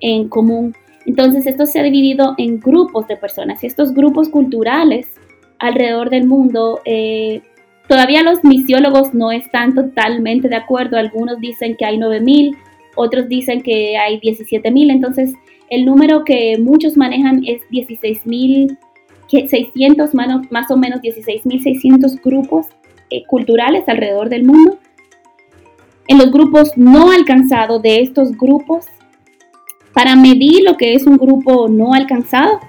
en 0.01 0.29
común. 0.29 0.75
Entonces 1.05 1.45
esto 1.47 1.65
se 1.65 1.79
ha 1.79 1.83
dividido 1.83 2.35
en 2.37 2.59
grupos 2.59 3.07
de 3.07 3.15
personas 3.17 3.61
y 3.63 3.67
estos 3.67 3.93
grupos 3.93 4.29
culturales 4.29 5.13
alrededor 5.59 6.09
del 6.09 6.27
mundo. 6.27 6.81
Eh, 6.85 7.41
todavía 7.87 8.23
los 8.23 8.43
misiólogos 8.43 9.13
no 9.13 9.31
están 9.31 9.73
totalmente 9.73 10.49
de 10.49 10.57
acuerdo. 10.57 10.97
Algunos 10.97 11.39
dicen 11.39 11.77
que 11.77 11.85
hay 11.85 11.95
9.000, 11.97 12.57
otros 12.95 13.29
dicen 13.29 13.61
que 13.61 13.95
hay 13.97 14.19
17.000. 14.19 14.91
Entonces, 14.91 15.33
el 15.69 15.85
número 15.85 16.25
que 16.25 16.57
muchos 16.59 16.97
manejan 16.97 17.43
es 17.45 17.61
16.600, 17.71 20.13
más, 20.13 20.51
más 20.51 20.69
o 20.69 20.75
menos 20.77 21.01
16.600 21.01 22.21
grupos 22.21 22.67
eh, 23.09 23.23
culturales 23.25 23.87
alrededor 23.87 24.29
del 24.29 24.43
mundo. 24.43 24.77
En 26.07 26.17
los 26.17 26.31
grupos 26.31 26.71
no 26.75 27.11
alcanzados 27.11 27.81
de 27.81 28.01
estos 28.01 28.37
grupos, 28.37 28.85
para 29.93 30.15
medir 30.15 30.63
lo 30.63 30.77
que 30.77 30.93
es 30.93 31.05
un 31.05 31.17
grupo 31.17 31.67
no 31.67 31.93
alcanzado, 31.93 32.59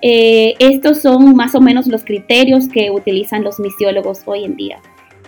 eh, 0.00 0.54
estos 0.58 1.02
son 1.02 1.34
más 1.34 1.54
o 1.54 1.60
menos 1.60 1.86
los 1.86 2.04
criterios 2.04 2.68
que 2.68 2.90
utilizan 2.90 3.42
los 3.42 3.58
misiólogos 3.58 4.22
hoy 4.26 4.44
en 4.44 4.56
día. 4.56 4.78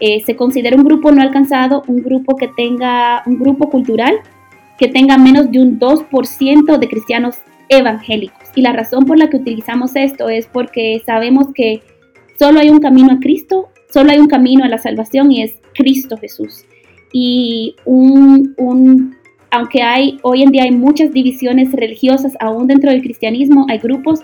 Eh, 0.01 0.23
se 0.25 0.37
considera 0.37 0.77
un 0.77 0.85
grupo 0.85 1.13
no 1.13 1.21
alcanzado 1.21 1.83
un 1.87 2.03
grupo 2.03 2.37
que 2.37 2.49
tenga 2.49 3.23
un 3.27 3.39
grupo 3.39 3.69
cultural 3.69 4.21
que 4.79 4.89
tenga 4.89 5.19
menos 5.19 5.53
de 5.53 5.61
un 5.61 5.79
2% 5.79 6.79
de 6.79 6.89
cristianos 6.89 7.37
evangélicos. 7.69 8.49
Y 8.57 8.63
la 8.63 8.73
razón 8.73 9.05
por 9.05 9.19
la 9.19 9.29
que 9.29 9.37
utilizamos 9.37 9.95
esto 9.95 10.31
es 10.31 10.47
porque 10.47 11.03
sabemos 11.05 11.49
que 11.55 11.83
solo 12.39 12.61
hay 12.61 12.71
un 12.71 12.81
camino 12.81 13.13
a 13.13 13.21
Cristo, 13.21 13.69
solo 13.93 14.11
hay 14.11 14.19
un 14.19 14.29
camino 14.29 14.65
a 14.65 14.69
la 14.69 14.79
salvación 14.79 15.31
y 15.31 15.43
es 15.43 15.53
Cristo 15.75 16.17
Jesús. 16.17 16.65
Y 17.13 17.77
un, 17.85 18.55
un, 18.57 19.17
aunque 19.51 19.83
hay 19.83 20.19
hoy 20.23 20.43
en 20.43 20.51
día 20.51 20.65
hay 20.65 20.71
muchas 20.71 21.13
divisiones 21.13 21.73
religiosas 21.73 22.35
aún 22.41 22.67
dentro 22.67 22.91
del 22.91 23.03
cristianismo, 23.03 23.67
hay 23.69 23.79
grupos 23.79 24.21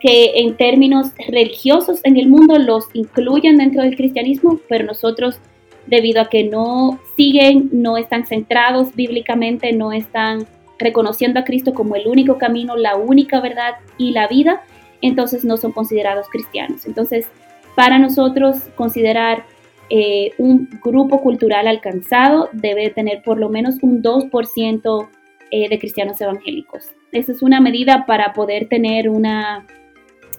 que 0.00 0.32
en 0.40 0.56
términos 0.56 1.08
religiosos 1.28 2.00
en 2.04 2.16
el 2.16 2.28
mundo 2.28 2.58
los 2.58 2.86
incluyen 2.92 3.56
dentro 3.56 3.82
del 3.82 3.96
cristianismo, 3.96 4.60
pero 4.68 4.84
nosotros, 4.84 5.40
debido 5.86 6.20
a 6.20 6.28
que 6.28 6.44
no 6.44 7.00
siguen, 7.16 7.68
no 7.72 7.96
están 7.96 8.26
centrados 8.26 8.94
bíblicamente, 8.94 9.72
no 9.72 9.92
están 9.92 10.46
reconociendo 10.78 11.40
a 11.40 11.44
Cristo 11.44 11.74
como 11.74 11.96
el 11.96 12.06
único 12.06 12.38
camino, 12.38 12.76
la 12.76 12.96
única 12.96 13.40
verdad 13.40 13.74
y 13.96 14.12
la 14.12 14.28
vida, 14.28 14.62
entonces 15.02 15.44
no 15.44 15.56
son 15.56 15.72
considerados 15.72 16.28
cristianos. 16.28 16.86
Entonces, 16.86 17.26
para 17.74 17.98
nosotros 17.98 18.56
considerar 18.76 19.44
eh, 19.90 20.32
un 20.38 20.68
grupo 20.82 21.20
cultural 21.22 21.66
alcanzado 21.66 22.48
debe 22.52 22.90
tener 22.90 23.22
por 23.22 23.38
lo 23.38 23.48
menos 23.48 23.76
un 23.82 24.02
2% 24.02 25.08
eh, 25.50 25.68
de 25.68 25.78
cristianos 25.78 26.20
evangélicos. 26.20 26.90
Esa 27.12 27.32
es 27.32 27.42
una 27.42 27.60
medida 27.60 28.04
para 28.06 28.32
poder 28.32 28.68
tener 28.68 29.08
una 29.08 29.66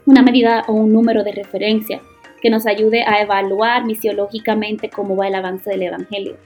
una 0.09 0.21
medida 0.23 0.63
o 0.67 0.73
un 0.73 0.91
número 0.91 1.23
de 1.23 1.31
referencia 1.31 2.01
que 2.41 2.49
nos 2.49 2.65
ayude 2.65 3.03
a 3.03 3.21
evaluar 3.21 3.85
misiológicamente 3.85 4.89
cómo 4.89 5.15
va 5.15 5.27
el 5.27 5.35
avance 5.35 5.69
del 5.69 5.83
Evangelio. 5.83 6.37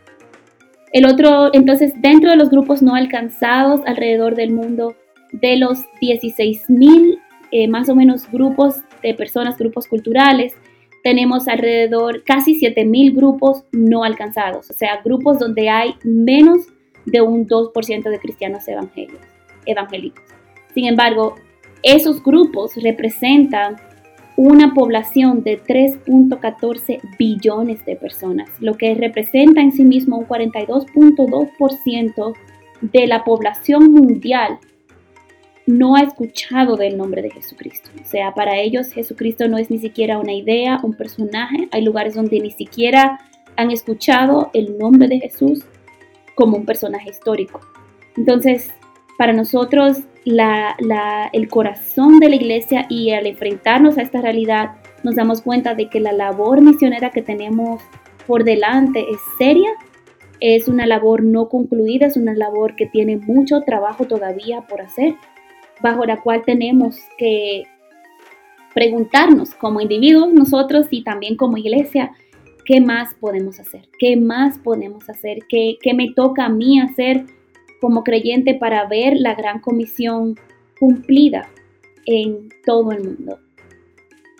El 0.91 1.05
otro, 1.05 1.49
entonces, 1.53 1.93
dentro 2.01 2.31
de 2.31 2.35
los 2.35 2.49
grupos 2.49 2.81
no 2.81 2.95
alcanzados 2.95 3.81
alrededor 3.85 4.35
del 4.35 4.51
mundo, 4.51 4.95
de 5.31 5.57
los 5.57 5.79
16.000 6.01 7.19
eh, 7.51 7.67
más 7.67 7.89
o 7.89 7.95
menos 7.95 8.29
grupos 8.31 8.81
de 9.01 9.13
personas, 9.13 9.57
grupos 9.57 9.87
culturales, 9.87 10.53
tenemos 11.03 11.47
alrededor 11.47 12.23
casi 12.23 12.59
7.000 12.59 13.13
grupos 13.13 13.63
no 13.71 14.03
alcanzados, 14.03 14.69
o 14.69 14.73
sea, 14.73 15.01
grupos 15.03 15.37
donde 15.37 15.69
hay 15.69 15.95
menos 16.03 16.61
de 17.05 17.21
un 17.21 17.47
2% 17.47 18.09
de 18.09 18.19
cristianos 18.19 18.67
evangélicos. 18.67 19.21
Sin 20.73 20.85
embargo, 20.85 21.35
esos 21.83 22.23
grupos 22.23 22.71
representan 22.81 23.75
una 24.37 24.73
población 24.73 25.43
de 25.43 25.61
3.14 25.61 27.01
billones 27.19 27.85
de 27.85 27.97
personas, 27.97 28.49
lo 28.59 28.75
que 28.75 28.95
representa 28.95 29.61
en 29.61 29.73
sí 29.73 29.83
mismo 29.83 30.17
un 30.17 30.25
42.2% 30.25 32.33
de 32.81 33.07
la 33.07 33.23
población 33.23 33.91
mundial 33.91 34.57
no 35.65 35.95
ha 35.95 36.01
escuchado 36.01 36.75
del 36.75 36.97
nombre 36.97 37.21
de 37.21 37.31
Jesucristo. 37.31 37.89
O 38.01 38.05
sea, 38.05 38.33
para 38.33 38.59
ellos 38.59 38.91
Jesucristo 38.91 39.47
no 39.47 39.57
es 39.57 39.69
ni 39.69 39.79
siquiera 39.79 40.19
una 40.19 40.33
idea, 40.33 40.79
un 40.83 40.93
personaje. 40.93 41.69
Hay 41.71 41.83
lugares 41.83 42.15
donde 42.15 42.39
ni 42.39 42.51
siquiera 42.51 43.19
han 43.55 43.71
escuchado 43.71 44.49
el 44.53 44.77
nombre 44.77 45.07
de 45.07 45.19
Jesús 45.19 45.63
como 46.35 46.57
un 46.57 46.65
personaje 46.65 47.09
histórico. 47.11 47.61
Entonces, 48.17 48.73
para 49.17 49.31
nosotros, 49.31 49.99
el 50.25 51.47
corazón 51.49 52.19
de 52.19 52.29
la 52.29 52.35
iglesia 52.35 52.85
y 52.89 53.11
al 53.11 53.27
enfrentarnos 53.27 53.97
a 53.97 54.01
esta 54.01 54.21
realidad, 54.21 54.75
nos 55.03 55.15
damos 55.15 55.41
cuenta 55.41 55.75
de 55.75 55.89
que 55.89 55.99
la 55.99 56.11
labor 56.11 56.61
misionera 56.61 57.11
que 57.11 57.21
tenemos 57.21 57.81
por 58.25 58.43
delante 58.43 59.01
es 59.09 59.19
seria, 59.37 59.69
es 60.39 60.67
una 60.67 60.85
labor 60.85 61.23
no 61.23 61.47
concluida, 61.47 62.07
es 62.07 62.17
una 62.17 62.33
labor 62.33 62.75
que 62.75 62.85
tiene 62.85 63.17
mucho 63.17 63.61
trabajo 63.61 64.05
todavía 64.05 64.61
por 64.61 64.81
hacer 64.81 65.15
bajo 65.81 66.05
la 66.05 66.21
cual 66.21 66.43
tenemos 66.45 66.97
que 67.17 67.63
preguntarnos 68.73 69.53
como 69.53 69.81
individuos 69.81 70.33
nosotros 70.33 70.87
y 70.89 71.03
también 71.03 71.35
como 71.35 71.57
iglesia, 71.57 72.11
¿qué 72.65 72.81
más 72.81 73.13
podemos 73.15 73.59
hacer? 73.59 73.87
¿Qué 73.99 74.15
más 74.15 74.57
podemos 74.59 75.09
hacer? 75.09 75.39
¿Qué, 75.47 75.77
qué 75.81 75.93
me 75.93 76.11
toca 76.13 76.45
a 76.45 76.49
mí 76.49 76.79
hacer 76.79 77.25
como 77.79 78.03
creyente 78.03 78.55
para 78.55 78.87
ver 78.87 79.17
la 79.17 79.35
gran 79.35 79.59
comisión 79.59 80.35
cumplida 80.79 81.47
en 82.05 82.49
todo 82.65 82.91
el 82.91 83.03
mundo? 83.03 83.39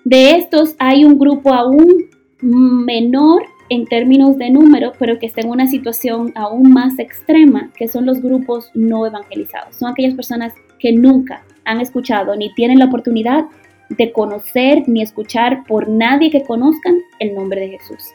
De 0.05 0.31
estos 0.31 0.75
hay 0.79 1.05
un 1.05 1.17
grupo 1.17 1.53
aún 1.53 2.09
menor 2.41 3.43
en 3.69 3.85
términos 3.85 4.37
de 4.37 4.49
número, 4.49 4.91
pero 4.99 5.17
que 5.17 5.25
está 5.25 5.41
en 5.41 5.49
una 5.49 5.67
situación 5.67 6.33
aún 6.35 6.73
más 6.73 6.99
extrema, 6.99 7.71
que 7.77 7.87
son 7.87 8.05
los 8.05 8.21
grupos 8.21 8.69
no 8.73 9.05
evangelizados. 9.05 9.77
Son 9.77 9.89
aquellas 9.89 10.13
personas 10.13 10.53
que 10.83 10.91
nunca 10.91 11.45
han 11.63 11.79
escuchado 11.79 12.35
ni 12.35 12.53
tienen 12.55 12.77
la 12.77 12.85
oportunidad 12.85 13.45
de 13.87 14.11
conocer 14.11 14.83
ni 14.85 15.01
escuchar 15.01 15.63
por 15.65 15.87
nadie 15.87 16.29
que 16.29 16.43
conozcan 16.43 16.99
el 17.19 17.33
nombre 17.33 17.61
de 17.61 17.69
Jesús. 17.69 18.09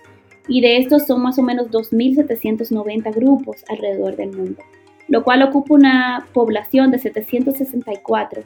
Y 0.49 0.61
de 0.61 0.77
estos 0.77 1.07
son 1.07 1.23
más 1.23 1.39
o 1.39 1.43
menos 1.43 1.71
2.790 1.71 3.15
grupos 3.15 3.65
alrededor 3.71 4.17
del 4.17 4.37
mundo, 4.37 4.63
lo 5.09 5.25
cual 5.25 5.43
ocupa 5.43 5.75
una 5.75 6.27
población 6.35 6.91
de 6.91 6.99
764 6.99 8.43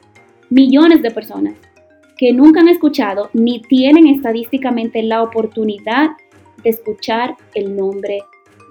millones 0.50 1.02
de 1.02 1.10
personas 1.10 1.54
que 2.16 2.32
nunca 2.32 2.60
han 2.60 2.68
escuchado 2.68 3.28
ni 3.32 3.60
tienen 3.62 4.06
estadísticamente 4.06 5.02
la 5.02 5.24
oportunidad 5.24 6.10
de 6.62 6.70
escuchar 6.70 7.34
el 7.54 7.74
nombre 7.74 8.20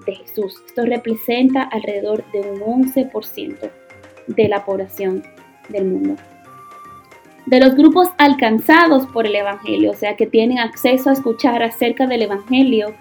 de 0.05 0.15
Jesús. 0.15 0.55
Esto 0.65 0.85
representa 0.85 1.63
alrededor 1.63 2.23
de 2.31 2.39
un 2.39 2.85
11% 2.85 3.69
de 4.27 4.47
la 4.47 4.63
población 4.63 5.23
del 5.71 5.85
mundo. 5.85 6.15
De 7.45 7.59
los 7.59 7.75
grupos 7.75 8.09
alcanzados 8.17 9.07
por 9.07 9.25
el 9.25 9.35
Evangelio, 9.35 9.91
o 9.91 9.95
sea, 9.95 10.15
que 10.15 10.27
tienen 10.27 10.59
acceso 10.59 11.09
a 11.09 11.13
escuchar 11.13 11.63
acerca 11.63 12.07
del 12.07 12.21
Evangelio, 12.21 12.93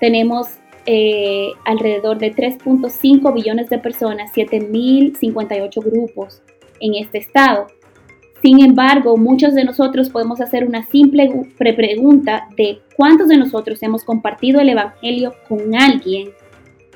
tenemos 0.00 0.48
eh, 0.86 1.52
alrededor 1.64 2.18
de 2.18 2.34
3.5 2.34 3.32
billones 3.34 3.68
de 3.68 3.78
personas, 3.78 4.32
7.058 4.32 5.84
grupos 5.84 6.42
en 6.80 6.94
este 6.94 7.18
estado. 7.18 7.68
Sin 8.42 8.64
embargo, 8.64 9.16
muchos 9.16 9.54
de 9.54 9.64
nosotros 9.64 10.10
podemos 10.10 10.40
hacer 10.40 10.66
una 10.66 10.82
simple 10.84 11.30
pregunta 11.56 12.48
de 12.56 12.80
cuántos 12.96 13.28
de 13.28 13.36
nosotros 13.36 13.80
hemos 13.84 14.02
compartido 14.02 14.60
el 14.60 14.70
Evangelio 14.70 15.34
con 15.48 15.76
alguien 15.76 16.30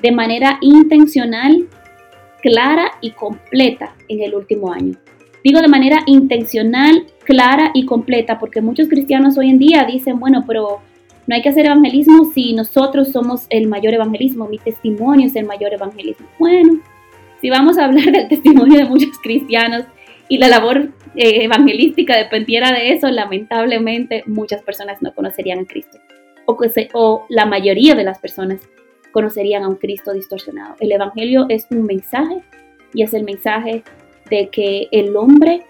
de 0.01 0.11
manera 0.11 0.57
intencional, 0.61 1.67
clara 2.41 2.91
y 2.99 3.11
completa 3.11 3.95
en 4.09 4.23
el 4.23 4.35
último 4.35 4.73
año. 4.73 4.97
Digo 5.47 5.61
de 5.61 5.69
manera 5.69 6.03
intencional, 6.07 7.05
clara 7.23 7.71
y 7.73 7.85
completa, 7.85 8.37
porque 8.37 8.59
muchos 8.59 8.89
cristianos 8.89 9.37
hoy 9.37 9.49
en 9.49 9.59
día 9.59 9.85
dicen, 9.85 10.19
bueno, 10.19 10.43
pero 10.45 10.81
no 11.25 11.35
hay 11.35 11.41
que 11.41 11.47
hacer 11.47 11.67
evangelismo 11.67 12.25
si 12.33 12.51
nosotros 12.51 13.13
somos 13.13 13.47
el 13.49 13.69
mayor 13.69 13.93
evangelismo, 13.93 14.49
mi 14.49 14.57
testimonio 14.57 15.27
es 15.27 15.37
el 15.37 15.45
mayor 15.45 15.73
evangelismo. 15.73 16.27
Bueno, 16.37 16.81
si 17.39 17.49
vamos 17.49 17.77
a 17.77 17.85
hablar 17.85 18.11
del 18.11 18.27
testimonio 18.27 18.77
de 18.77 18.89
muchos 18.89 19.17
cristianos 19.23 19.85
y 20.27 20.37
la 20.37 20.49
labor 20.49 20.89
eh, 21.15 21.45
evangelística 21.45 22.17
dependiera 22.17 22.73
de 22.73 22.91
eso, 22.91 23.07
lamentablemente 23.07 24.23
muchas 24.25 24.61
personas 24.63 25.01
no 25.01 25.13
conocerían 25.13 25.59
a 25.59 25.65
Cristo. 25.65 25.97
O, 26.45 26.57
o 26.91 27.25
la 27.29 27.45
mayoría 27.45 27.95
de 27.95 28.03
las 28.03 28.19
personas 28.19 28.59
conocerían 29.13 29.63
a 29.63 29.69
un 29.69 29.75
Cristo 29.77 30.11
distorsionado. 30.11 30.75
El 30.81 30.91
Evangelio 30.91 31.45
es 31.47 31.67
un 31.71 31.85
mensaje 31.85 32.43
y 32.93 33.03
es 33.03 33.13
el 33.13 33.23
mensaje 33.23 33.85
de 34.29 34.49
que 34.49 34.87
el 34.91 35.15
hombre, 35.15 35.61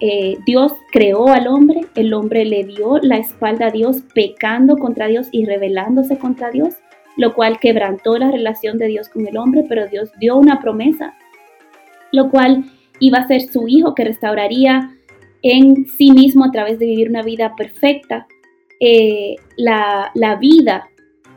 eh, 0.00 0.38
Dios 0.46 0.72
creó 0.92 1.28
al 1.28 1.46
hombre, 1.46 1.82
el 1.94 2.12
hombre 2.14 2.44
le 2.44 2.64
dio 2.64 2.98
la 3.02 3.18
espalda 3.18 3.66
a 3.66 3.70
Dios 3.70 4.02
pecando 4.14 4.76
contra 4.76 5.06
Dios 5.06 5.28
y 5.32 5.44
rebelándose 5.44 6.18
contra 6.18 6.50
Dios, 6.50 6.74
lo 7.16 7.34
cual 7.34 7.58
quebrantó 7.58 8.16
la 8.16 8.30
relación 8.30 8.78
de 8.78 8.86
Dios 8.86 9.08
con 9.08 9.26
el 9.26 9.36
hombre, 9.36 9.64
pero 9.68 9.88
Dios 9.88 10.10
dio 10.20 10.36
una 10.36 10.60
promesa, 10.60 11.14
lo 12.12 12.30
cual 12.30 12.64
iba 13.00 13.18
a 13.18 13.26
ser 13.26 13.42
su 13.42 13.66
hijo 13.68 13.94
que 13.94 14.04
restauraría 14.04 14.90
en 15.42 15.86
sí 15.86 16.12
mismo 16.12 16.44
a 16.44 16.50
través 16.50 16.78
de 16.78 16.86
vivir 16.86 17.08
una 17.08 17.22
vida 17.22 17.54
perfecta, 17.56 18.26
eh, 18.80 19.36
la, 19.56 20.10
la 20.14 20.36
vida 20.36 20.88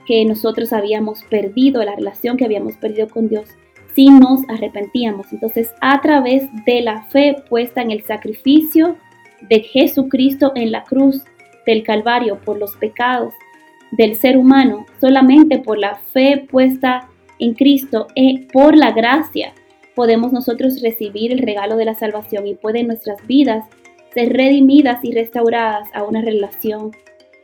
que 0.05 0.25
nosotros 0.25 0.73
habíamos 0.73 1.23
perdido, 1.23 1.83
la 1.83 1.95
relación 1.95 2.37
que 2.37 2.45
habíamos 2.45 2.75
perdido 2.77 3.07
con 3.07 3.27
Dios 3.27 3.49
si 3.93 4.09
nos 4.09 4.41
arrepentíamos. 4.47 5.31
Entonces, 5.31 5.73
a 5.81 6.01
través 6.01 6.49
de 6.65 6.81
la 6.81 7.03
fe 7.05 7.35
puesta 7.49 7.81
en 7.81 7.91
el 7.91 8.03
sacrificio 8.03 8.97
de 9.49 9.61
Jesucristo 9.61 10.51
en 10.55 10.71
la 10.71 10.83
cruz 10.83 11.23
del 11.65 11.83
Calvario 11.83 12.39
por 12.41 12.57
los 12.57 12.75
pecados 12.77 13.33
del 13.91 14.15
ser 14.15 14.37
humano, 14.37 14.85
solamente 14.99 15.59
por 15.59 15.77
la 15.77 15.95
fe 16.13 16.45
puesta 16.49 17.09
en 17.39 17.53
Cristo 17.53 18.07
y 18.15 18.47
por 18.53 18.75
la 18.77 18.91
gracia, 18.91 19.53
podemos 19.95 20.31
nosotros 20.31 20.81
recibir 20.81 21.31
el 21.31 21.39
regalo 21.39 21.75
de 21.75 21.85
la 21.85 21.95
salvación 21.95 22.47
y 22.47 22.55
pueden 22.55 22.87
nuestras 22.87 23.25
vidas 23.27 23.65
ser 24.13 24.33
redimidas 24.33 25.03
y 25.03 25.11
restauradas 25.11 25.87
a 25.93 26.03
una 26.03 26.21
relación 26.21 26.91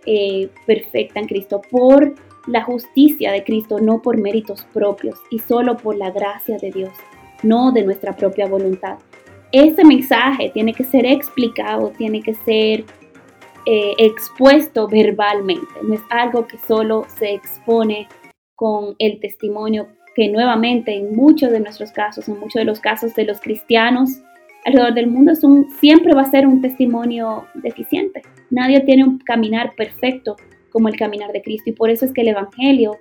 eh, 0.06 0.50
perfecta 0.66 1.20
en 1.20 1.28
Cristo 1.28 1.62
por 1.70 2.16
la 2.48 2.64
justicia 2.64 3.32
de 3.32 3.44
Cristo 3.44 3.80
no 3.80 4.02
por 4.02 4.18
méritos 4.18 4.66
propios 4.74 5.20
y 5.30 5.40
solo 5.40 5.78
por 5.78 5.96
la 5.96 6.12
gracia 6.12 6.58
de 6.58 6.72
Dios, 6.72 6.94
no 7.44 7.72
de 7.72 7.84
nuestra 7.84 8.16
propia 8.16 8.48
voluntad. 8.48 8.98
Ese 9.52 9.84
mensaje 9.84 10.50
tiene 10.54 10.74
que 10.74 10.84
ser 10.84 11.06
explicado, 11.06 11.92
tiene 11.98 12.22
que 12.22 12.34
ser 12.34 12.84
eh, 13.66 13.94
expuesto 13.98 14.88
verbalmente, 14.88 15.68
no 15.84 15.94
es 15.94 16.02
algo 16.10 16.48
que 16.48 16.58
solo 16.58 17.06
se 17.18 17.34
expone 17.34 18.08
con 18.56 18.96
el 18.98 19.20
testimonio 19.20 19.88
que 20.16 20.30
nuevamente 20.30 20.96
en 20.96 21.16
muchos 21.16 21.52
de 21.52 21.60
nuestros 21.60 21.92
casos, 21.92 22.28
en 22.28 22.40
muchos 22.40 22.56
de 22.56 22.66
los 22.66 22.80
casos 22.80 23.14
de 23.14 23.26
los 23.26 23.40
cristianos 23.40 24.10
alrededor 24.66 24.94
del 24.96 25.08
mundo, 25.08 25.34
siempre 25.80 26.14
va 26.14 26.22
a 26.22 26.32
ser 26.32 26.48
un 26.48 26.62
testimonio 26.62 27.46
deficiente. 27.54 28.24
Nadie 28.50 28.82
tiene 28.82 29.04
un 29.04 29.20
caminar 29.20 29.76
perfecto 29.76 30.36
como 30.72 30.88
el 30.88 30.98
caminar 30.98 31.32
de 31.32 31.42
Cristo. 31.42 31.70
Y 31.70 31.74
por 31.74 31.90
eso 31.90 32.06
es 32.06 32.14
que 32.14 32.22
el 32.22 32.30
Evangelio 32.30 32.98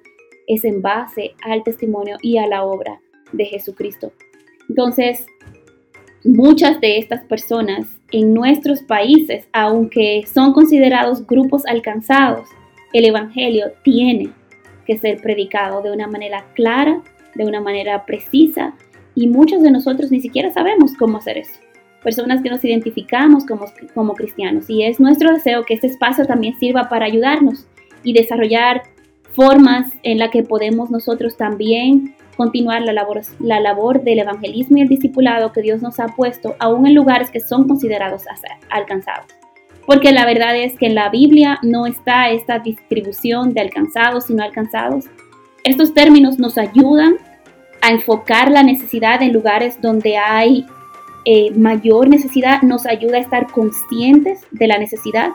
es 0.46 0.64
en 0.64 0.82
base 0.82 1.34
al 1.42 1.62
testimonio 1.62 2.16
y 2.22 2.38
a 2.38 2.46
la 2.46 2.64
obra 2.64 3.00
de 3.32 3.44
Jesucristo. 3.44 4.12
Entonces, 4.68 5.26
muchas 6.24 6.80
de 6.80 6.98
estas 6.98 7.24
personas 7.24 7.86
en 8.12 8.34
nuestros 8.34 8.82
países, 8.82 9.48
aunque 9.52 10.24
son 10.32 10.52
considerados 10.52 11.26
grupos 11.26 11.66
alcanzados, 11.66 12.48
el 12.92 13.04
Evangelio 13.04 13.72
tiene 13.82 14.30
que 14.86 14.98
ser 14.98 15.20
predicado 15.20 15.82
de 15.82 15.92
una 15.92 16.06
manera 16.06 16.46
clara, 16.54 17.02
de 17.34 17.44
una 17.44 17.60
manera 17.60 18.06
precisa, 18.06 18.74
y 19.14 19.28
muchos 19.28 19.62
de 19.62 19.70
nosotros 19.70 20.10
ni 20.10 20.20
siquiera 20.20 20.52
sabemos 20.52 20.94
cómo 20.96 21.18
hacer 21.18 21.38
eso. 21.38 21.65
Personas 22.06 22.40
que 22.40 22.50
nos 22.50 22.64
identificamos 22.64 23.44
como, 23.44 23.66
como 23.92 24.14
cristianos. 24.14 24.70
Y 24.70 24.84
es 24.84 25.00
nuestro 25.00 25.32
deseo 25.32 25.64
que 25.64 25.74
este 25.74 25.88
espacio 25.88 26.24
también 26.24 26.56
sirva 26.56 26.88
para 26.88 27.04
ayudarnos 27.04 27.66
y 28.04 28.12
desarrollar 28.12 28.84
formas 29.34 29.92
en 30.04 30.18
las 30.18 30.30
que 30.30 30.44
podemos 30.44 30.88
nosotros 30.88 31.36
también 31.36 32.14
continuar 32.36 32.82
la 32.82 32.92
labor, 32.92 33.22
la 33.40 33.58
labor 33.58 34.04
del 34.04 34.20
evangelismo 34.20 34.76
y 34.76 34.82
el 34.82 34.88
discipulado 34.88 35.50
que 35.50 35.62
Dios 35.62 35.82
nos 35.82 35.98
ha 35.98 36.06
puesto, 36.06 36.54
aún 36.60 36.86
en 36.86 36.94
lugares 36.94 37.28
que 37.32 37.40
son 37.40 37.66
considerados 37.66 38.22
alcanzados. 38.70 39.26
Porque 39.84 40.12
la 40.12 40.26
verdad 40.26 40.56
es 40.56 40.78
que 40.78 40.86
en 40.86 40.94
la 40.94 41.08
Biblia 41.08 41.58
no 41.64 41.86
está 41.86 42.30
esta 42.30 42.60
distribución 42.60 43.52
de 43.52 43.62
alcanzados 43.62 44.30
y 44.30 44.34
no 44.34 44.44
alcanzados. 44.44 45.06
Estos 45.64 45.92
términos 45.92 46.38
nos 46.38 46.56
ayudan 46.56 47.16
a 47.82 47.90
enfocar 47.90 48.52
la 48.52 48.62
necesidad 48.62 49.22
en 49.22 49.32
lugares 49.32 49.80
donde 49.80 50.18
hay 50.18 50.66
eh, 51.28 51.50
mayor 51.56 52.08
necesidad, 52.08 52.62
nos 52.62 52.86
ayuda 52.86 53.16
a 53.16 53.20
estar 53.20 53.50
conscientes 53.50 54.46
de 54.52 54.68
la 54.68 54.78
necesidad. 54.78 55.30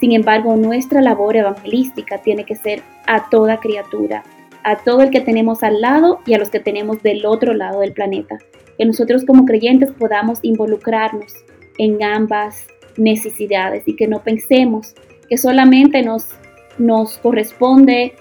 Sin 0.00 0.10
embargo, 0.10 0.56
nuestra 0.56 1.00
labor 1.00 1.36
evangelística 1.36 2.18
tiene 2.18 2.44
que 2.44 2.56
ser 2.56 2.82
a 3.06 3.30
toda 3.30 3.60
criatura, 3.60 4.24
a 4.64 4.78
todo 4.78 5.02
el 5.02 5.10
que 5.10 5.20
tenemos 5.20 5.62
al 5.62 5.80
lado 5.80 6.18
y 6.26 6.34
a 6.34 6.38
los 6.38 6.50
que 6.50 6.58
tenemos 6.58 7.00
del 7.04 7.24
otro 7.24 7.54
lado 7.54 7.78
del 7.78 7.92
planeta. 7.92 8.38
Que 8.76 8.86
nosotros 8.86 9.24
como 9.24 9.44
creyentes 9.44 9.92
podamos 9.92 10.40
involucrarnos 10.42 11.32
en 11.78 12.02
ambas 12.02 12.66
necesidades 12.96 13.84
y 13.86 13.94
que 13.94 14.08
no 14.08 14.24
pensemos 14.24 14.96
que 15.28 15.38
solamente 15.38 16.02
nos, 16.02 16.26
nos 16.76 17.18
corresponde 17.18 18.14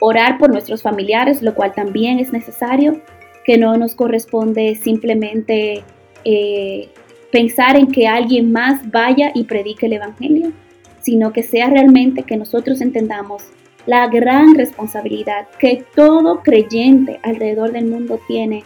orar 0.00 0.38
por 0.38 0.50
nuestros 0.50 0.82
familiares, 0.82 1.42
lo 1.42 1.54
cual 1.54 1.72
también 1.74 2.18
es 2.18 2.32
necesario, 2.32 3.00
que 3.44 3.56
no 3.56 3.76
nos 3.76 3.94
corresponde 3.94 4.74
simplemente 4.74 5.84
eh, 6.24 6.88
pensar 7.30 7.76
en 7.76 7.88
que 7.88 8.06
alguien 8.06 8.52
más 8.52 8.90
vaya 8.90 9.30
y 9.34 9.44
predique 9.44 9.86
el 9.86 9.94
Evangelio, 9.94 10.52
sino 11.00 11.32
que 11.32 11.42
sea 11.42 11.68
realmente 11.68 12.22
que 12.22 12.36
nosotros 12.36 12.80
entendamos 12.80 13.42
la 13.86 14.06
gran 14.08 14.54
responsabilidad 14.54 15.46
que 15.58 15.84
todo 15.94 16.40
creyente 16.42 17.20
alrededor 17.22 17.72
del 17.72 17.86
mundo 17.86 18.18
tiene 18.26 18.64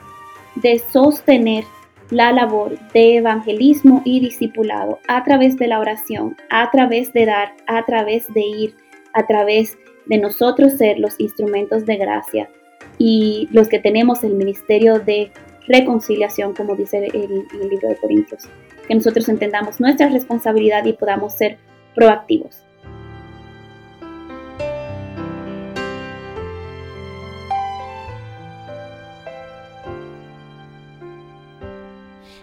de 0.54 0.78
sostener 0.92 1.64
la 2.10 2.32
labor 2.32 2.78
de 2.92 3.16
evangelismo 3.16 4.02
y 4.04 4.20
discipulado 4.20 4.98
a 5.08 5.24
través 5.24 5.56
de 5.56 5.66
la 5.66 5.80
oración, 5.80 6.36
a 6.50 6.70
través 6.70 7.12
de 7.12 7.26
dar, 7.26 7.54
a 7.66 7.84
través 7.84 8.32
de 8.32 8.40
ir, 8.40 8.74
a 9.12 9.26
través 9.26 9.76
de 10.06 10.18
nosotros 10.18 10.74
ser 10.74 10.98
los 10.98 11.18
instrumentos 11.18 11.84
de 11.84 11.96
gracia. 11.96 12.48
Y 12.96 13.48
los 13.52 13.68
que 13.68 13.78
tenemos 13.78 14.24
el 14.24 14.34
ministerio 14.34 14.98
de 14.98 15.30
reconciliación, 15.68 16.54
como 16.54 16.74
dice 16.74 17.06
el, 17.12 17.46
libro 17.68 17.88
de 17.88 17.96
Corintios. 17.96 18.48
Que 18.86 18.94
nosotros 18.94 19.28
entendamos 19.28 19.80
nuestra 19.80 20.08
responsabilidad 20.08 20.84
y 20.86 20.94
podamos 20.94 21.34
ser 21.34 21.58
proactivos. 21.94 22.64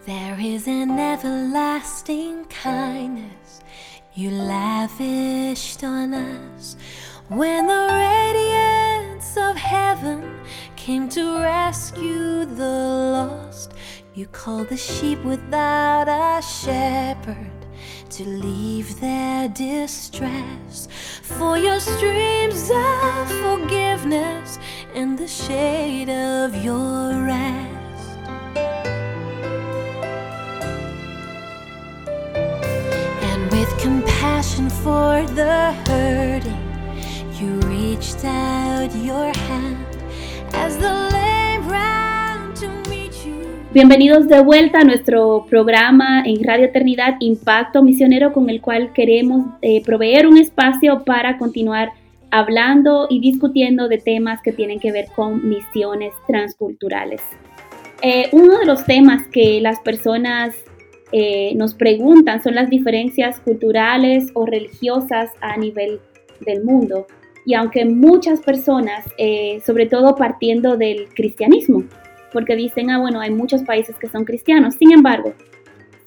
There 0.05 0.39
is 0.39 0.67
an 0.67 0.99
everlasting 0.99 2.45
kindness 2.45 3.61
you 4.13 4.29
lavished 4.29 5.83
on 5.83 6.13
us 6.13 6.77
when 7.27 7.65
the 7.65 7.87
radiance 7.91 9.35
of 9.35 9.57
heaven 9.57 10.23
came 10.85 11.09
to 11.09 11.39
rescue 11.39 12.45
the 12.45 12.77
lost. 13.17 13.73
You 14.13 14.27
called 14.27 14.69
the 14.69 14.77
sheep 14.77 15.17
without 15.23 16.07
a 16.07 16.39
shepherd 16.43 17.65
to 18.11 18.23
leave 18.23 18.99
their 18.99 19.47
distress 19.47 20.87
for 21.23 21.57
your 21.57 21.79
streams 21.79 22.69
of 22.69 23.31
forgiveness 23.41 24.59
in 24.93 25.15
the 25.15 25.27
shade 25.27 26.09
of 26.11 26.55
your 26.63 27.19
rest. 27.33 28.19
And 33.29 33.51
with 33.51 33.75
compassion 33.79 34.69
for 34.69 35.25
the 35.33 35.73
hurting, 35.87 36.65
you 37.39 37.59
reached 37.61 38.23
out 38.23 38.95
your 38.95 39.33
hand 39.33 39.94
Bienvenidos 43.75 44.29
de 44.29 44.39
vuelta 44.39 44.79
a 44.79 44.83
nuestro 44.85 45.45
programa 45.49 46.23
en 46.25 46.41
Radio 46.41 46.67
Eternidad 46.67 47.17
Impacto 47.19 47.83
Misionero 47.83 48.31
con 48.31 48.49
el 48.49 48.61
cual 48.61 48.93
queremos 48.93 49.47
eh, 49.61 49.83
proveer 49.83 50.27
un 50.27 50.37
espacio 50.37 51.03
para 51.03 51.37
continuar 51.37 51.91
hablando 52.31 53.07
y 53.09 53.19
discutiendo 53.19 53.89
de 53.89 53.97
temas 53.97 54.41
que 54.41 54.53
tienen 54.53 54.79
que 54.79 54.93
ver 54.93 55.07
con 55.13 55.49
misiones 55.49 56.13
transculturales. 56.25 57.21
Eh, 58.01 58.29
uno 58.31 58.59
de 58.59 58.65
los 58.65 58.85
temas 58.85 59.27
que 59.27 59.59
las 59.59 59.81
personas 59.81 60.55
eh, 61.11 61.53
nos 61.55 61.73
preguntan 61.73 62.41
son 62.41 62.55
las 62.55 62.69
diferencias 62.69 63.41
culturales 63.41 64.31
o 64.35 64.45
religiosas 64.45 65.31
a 65.41 65.57
nivel 65.57 65.99
del 66.45 66.63
mundo. 66.63 67.07
Y 67.45 67.53
aunque 67.53 67.85
muchas 67.85 68.41
personas, 68.41 69.05
eh, 69.17 69.61
sobre 69.65 69.85
todo 69.85 70.15
partiendo 70.15 70.77
del 70.77 71.07
cristianismo, 71.09 71.83
porque 72.33 72.55
dicen, 72.55 72.89
ah, 72.89 72.99
bueno, 72.99 73.21
hay 73.21 73.31
muchos 73.31 73.63
países 73.63 73.95
que 73.97 74.07
son 74.07 74.25
cristianos. 74.25 74.75
Sin 74.75 74.91
embargo, 74.91 75.33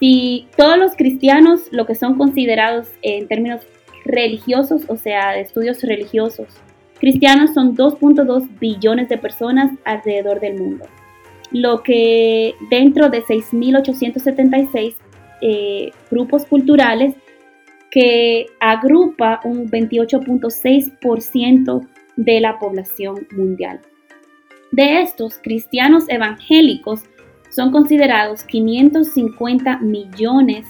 si 0.01 0.49
todos 0.57 0.77
los 0.77 0.97
cristianos, 0.97 1.69
lo 1.71 1.87
que 1.87 1.95
son 1.95 2.19
considerados 2.19 2.89
en 3.03 3.29
términos 3.29 3.63
religiosos, 4.05 4.83
o 4.89 4.97
sea, 4.97 5.33
de 5.33 5.41
estudios 5.41 5.83
religiosos, 5.83 6.49
cristianos 6.99 7.55
son 7.55 7.77
2.2 7.77 8.59
billones 8.59 9.09
de 9.09 9.19
personas 9.19 9.73
alrededor 9.85 10.41
del 10.41 10.61
mundo 10.61 10.85
lo 11.51 11.83
que 11.83 12.55
dentro 12.71 13.09
de 13.09 13.23
6.876 13.23 14.95
eh, 15.41 15.93
grupos 16.11 16.45
culturales 16.47 17.15
que 17.91 18.47
agrupa 18.61 19.41
un 19.45 19.71
28.6% 19.71 21.89
de 22.17 22.41
la 22.41 22.59
población 22.59 23.27
mundial. 23.33 23.81
De 24.71 25.01
estos, 25.01 25.39
cristianos 25.39 26.05
evangélicos 26.09 27.03
son 27.51 27.73
considerados 27.73 28.45
550 28.45 29.79
millones 29.79 30.67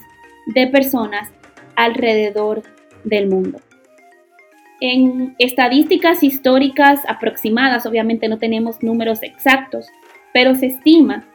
de 0.55 0.69
personas 0.69 1.29
alrededor 1.75 2.63
del 3.05 3.29
mundo. 3.29 3.61
En 4.81 5.35
estadísticas 5.39 6.23
históricas 6.23 7.01
aproximadas, 7.09 7.85
obviamente 7.87 8.29
no 8.29 8.39
tenemos 8.39 8.81
números 8.83 9.23
exactos, 9.23 9.89
pero 10.33 10.55
se 10.55 10.67
estima 10.67 11.27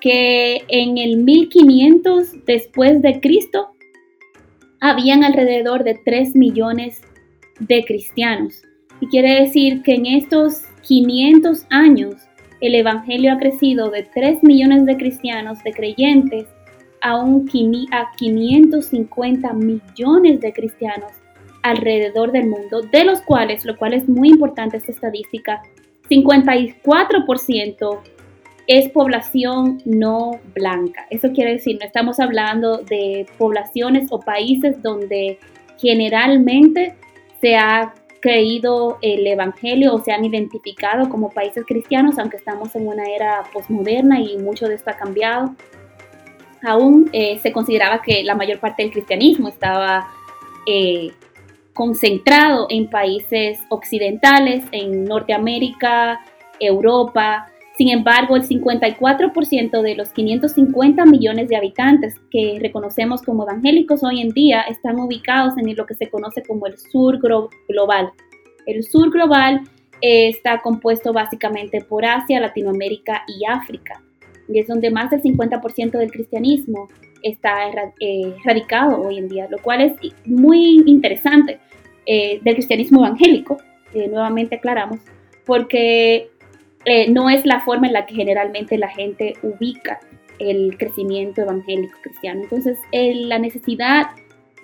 que 0.00 0.64
en 0.66 0.98
el 0.98 1.18
1500 1.18 2.44
después 2.44 3.00
de 3.02 3.20
Cristo 3.20 3.76
habían 4.82 5.24
alrededor 5.24 5.84
de 5.84 5.94
3 5.94 6.34
millones 6.34 7.00
de 7.60 7.84
cristianos. 7.84 8.62
Y 9.00 9.06
quiere 9.06 9.40
decir 9.40 9.82
que 9.82 9.94
en 9.94 10.06
estos 10.06 10.64
500 10.82 11.66
años 11.70 12.16
el 12.60 12.74
Evangelio 12.74 13.32
ha 13.32 13.38
crecido 13.38 13.90
de 13.90 14.02
3 14.02 14.42
millones 14.42 14.84
de 14.84 14.96
cristianos, 14.96 15.62
de 15.62 15.72
creyentes, 15.72 16.46
a, 17.00 17.16
un, 17.16 17.48
a 17.92 18.10
550 18.16 19.52
millones 19.52 20.40
de 20.40 20.52
cristianos 20.52 21.12
alrededor 21.62 22.32
del 22.32 22.48
mundo, 22.48 22.80
de 22.82 23.04
los 23.04 23.20
cuales, 23.22 23.64
lo 23.64 23.76
cual 23.76 23.94
es 23.94 24.08
muy 24.08 24.30
importante 24.30 24.78
esta 24.78 24.90
estadística, 24.90 25.62
54% 26.10 28.00
es 28.66 28.88
población 28.90 29.82
no 29.84 30.40
blanca. 30.54 31.06
Eso 31.10 31.32
quiere 31.32 31.52
decir, 31.52 31.78
no 31.80 31.86
estamos 31.86 32.20
hablando 32.20 32.78
de 32.78 33.26
poblaciones 33.38 34.08
o 34.10 34.20
países 34.20 34.80
donde 34.82 35.38
generalmente 35.78 36.94
se 37.40 37.56
ha 37.56 37.94
creído 38.20 38.98
el 39.02 39.26
Evangelio 39.26 39.94
o 39.94 39.98
se 40.02 40.12
han 40.12 40.24
identificado 40.24 41.08
como 41.08 41.30
países 41.30 41.64
cristianos, 41.66 42.18
aunque 42.18 42.36
estamos 42.36 42.74
en 42.76 42.86
una 42.86 43.04
era 43.04 43.42
posmoderna 43.52 44.20
y 44.20 44.38
mucho 44.38 44.68
de 44.68 44.76
esto 44.76 44.90
ha 44.90 44.96
cambiado. 44.96 45.54
Aún 46.62 47.10
eh, 47.12 47.40
se 47.42 47.52
consideraba 47.52 48.00
que 48.00 48.22
la 48.22 48.36
mayor 48.36 48.60
parte 48.60 48.84
del 48.84 48.92
cristianismo 48.92 49.48
estaba 49.48 50.08
eh, 50.66 51.10
concentrado 51.72 52.66
en 52.70 52.88
países 52.88 53.58
occidentales, 53.68 54.64
en 54.70 55.04
Norteamérica, 55.04 56.20
Europa, 56.60 57.51
sin 57.78 57.88
embargo, 57.88 58.36
el 58.36 58.42
54% 58.42 59.82
de 59.82 59.94
los 59.94 60.10
550 60.10 61.06
millones 61.06 61.48
de 61.48 61.56
habitantes 61.56 62.20
que 62.30 62.58
reconocemos 62.60 63.22
como 63.22 63.44
evangélicos 63.44 64.02
hoy 64.02 64.20
en 64.20 64.28
día 64.30 64.60
están 64.62 65.00
ubicados 65.00 65.54
en 65.56 65.74
lo 65.74 65.86
que 65.86 65.94
se 65.94 66.10
conoce 66.10 66.42
como 66.42 66.66
el 66.66 66.76
sur 66.76 67.18
global. 67.68 68.10
El 68.66 68.84
sur 68.84 69.10
global 69.10 69.62
eh, 70.02 70.28
está 70.28 70.60
compuesto 70.60 71.14
básicamente 71.14 71.80
por 71.80 72.04
Asia, 72.04 72.40
Latinoamérica 72.40 73.24
y 73.26 73.46
África. 73.46 74.02
Y 74.48 74.58
es 74.58 74.66
donde 74.66 74.90
más 74.90 75.10
del 75.10 75.22
50% 75.22 75.92
del 75.92 76.12
cristianismo 76.12 76.88
está 77.22 77.70
eh, 78.00 78.34
radicado 78.44 79.00
hoy 79.00 79.16
en 79.16 79.28
día, 79.28 79.48
lo 79.48 79.58
cual 79.58 79.80
es 79.80 79.92
muy 80.26 80.82
interesante 80.84 81.58
eh, 82.04 82.38
del 82.42 82.54
cristianismo 82.54 83.06
evangélico, 83.06 83.58
nuevamente 83.94 84.56
aclaramos, 84.56 84.98
porque 85.46 86.31
no 87.08 87.30
es 87.30 87.46
la 87.46 87.60
forma 87.60 87.86
en 87.86 87.92
la 87.92 88.06
que 88.06 88.14
generalmente 88.14 88.76
la 88.78 88.88
gente 88.88 89.34
ubica 89.42 90.00
el 90.38 90.76
crecimiento 90.78 91.42
evangélico 91.42 91.98
cristiano. 92.02 92.42
Entonces, 92.42 92.78
la 92.92 93.38
necesidad 93.38 94.10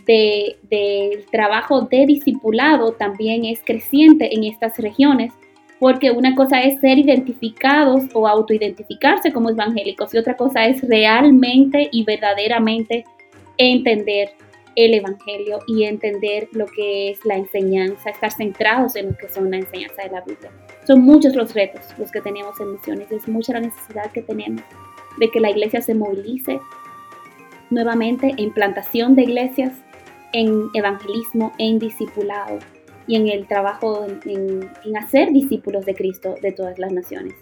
del 0.06 0.56
de, 0.70 1.24
trabajo 1.30 1.82
de 1.82 2.06
discipulado 2.06 2.92
también 2.92 3.44
es 3.44 3.60
creciente 3.64 4.34
en 4.34 4.44
estas 4.44 4.78
regiones, 4.78 5.32
porque 5.78 6.10
una 6.10 6.34
cosa 6.34 6.60
es 6.60 6.80
ser 6.80 6.98
identificados 6.98 8.04
o 8.14 8.26
autoidentificarse 8.26 9.32
como 9.32 9.50
evangélicos 9.50 10.12
y 10.14 10.18
otra 10.18 10.36
cosa 10.36 10.66
es 10.66 10.82
realmente 10.82 11.88
y 11.92 12.04
verdaderamente 12.04 13.04
entender 13.58 14.30
el 14.74 14.94
Evangelio 14.94 15.58
y 15.66 15.84
entender 15.84 16.48
lo 16.52 16.66
que 16.66 17.10
es 17.10 17.24
la 17.24 17.36
enseñanza, 17.36 18.10
estar 18.10 18.32
centrados 18.32 18.94
en 18.96 19.08
lo 19.08 19.16
que 19.16 19.28
son 19.28 19.50
la 19.50 19.58
enseñanza 19.58 20.02
de 20.02 20.10
la 20.10 20.20
Biblia. 20.20 20.50
Son 20.88 21.02
muchos 21.02 21.36
los 21.36 21.52
retos 21.52 21.82
los 21.98 22.10
que 22.10 22.22
tenemos 22.22 22.58
en 22.60 22.72
misiones, 22.72 23.12
es 23.12 23.28
mucha 23.28 23.52
la 23.52 23.60
necesidad 23.60 24.10
que 24.10 24.22
tenemos 24.22 24.62
de 25.18 25.30
que 25.30 25.38
la 25.38 25.50
iglesia 25.50 25.82
se 25.82 25.94
movilice 25.94 26.60
nuevamente 27.68 28.32
en 28.38 28.54
plantación 28.54 29.14
de 29.14 29.24
iglesias, 29.24 29.74
en 30.32 30.70
evangelismo, 30.72 31.52
en 31.58 31.78
discipulado 31.78 32.58
y 33.06 33.16
en 33.16 33.28
el 33.28 33.46
trabajo 33.46 34.06
en, 34.24 34.96
hacer 34.96 35.30
discípulos 35.30 35.84
de 35.84 35.94
Cristo 35.94 36.36
de 36.40 36.52
todas 36.52 36.78
las 36.78 36.90
naciones. 36.90 37.34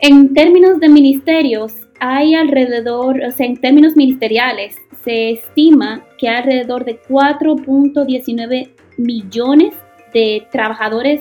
En 0.00 0.32
términos 0.32 0.80
de 0.80 0.88
ministerios, 0.88 1.74
hay 2.00 2.34
alrededor, 2.34 3.22
o 3.22 3.30
sea, 3.30 3.44
en 3.44 3.58
términos 3.58 3.94
ministeriales, 3.94 4.74
se 5.04 5.32
estima 5.32 6.02
que 6.16 6.30
hay 6.30 6.36
alrededor 6.36 6.86
de 6.86 6.98
4.19 7.02 8.70
millones 8.96 9.74
de 10.14 10.46
trabajadores 10.50 11.20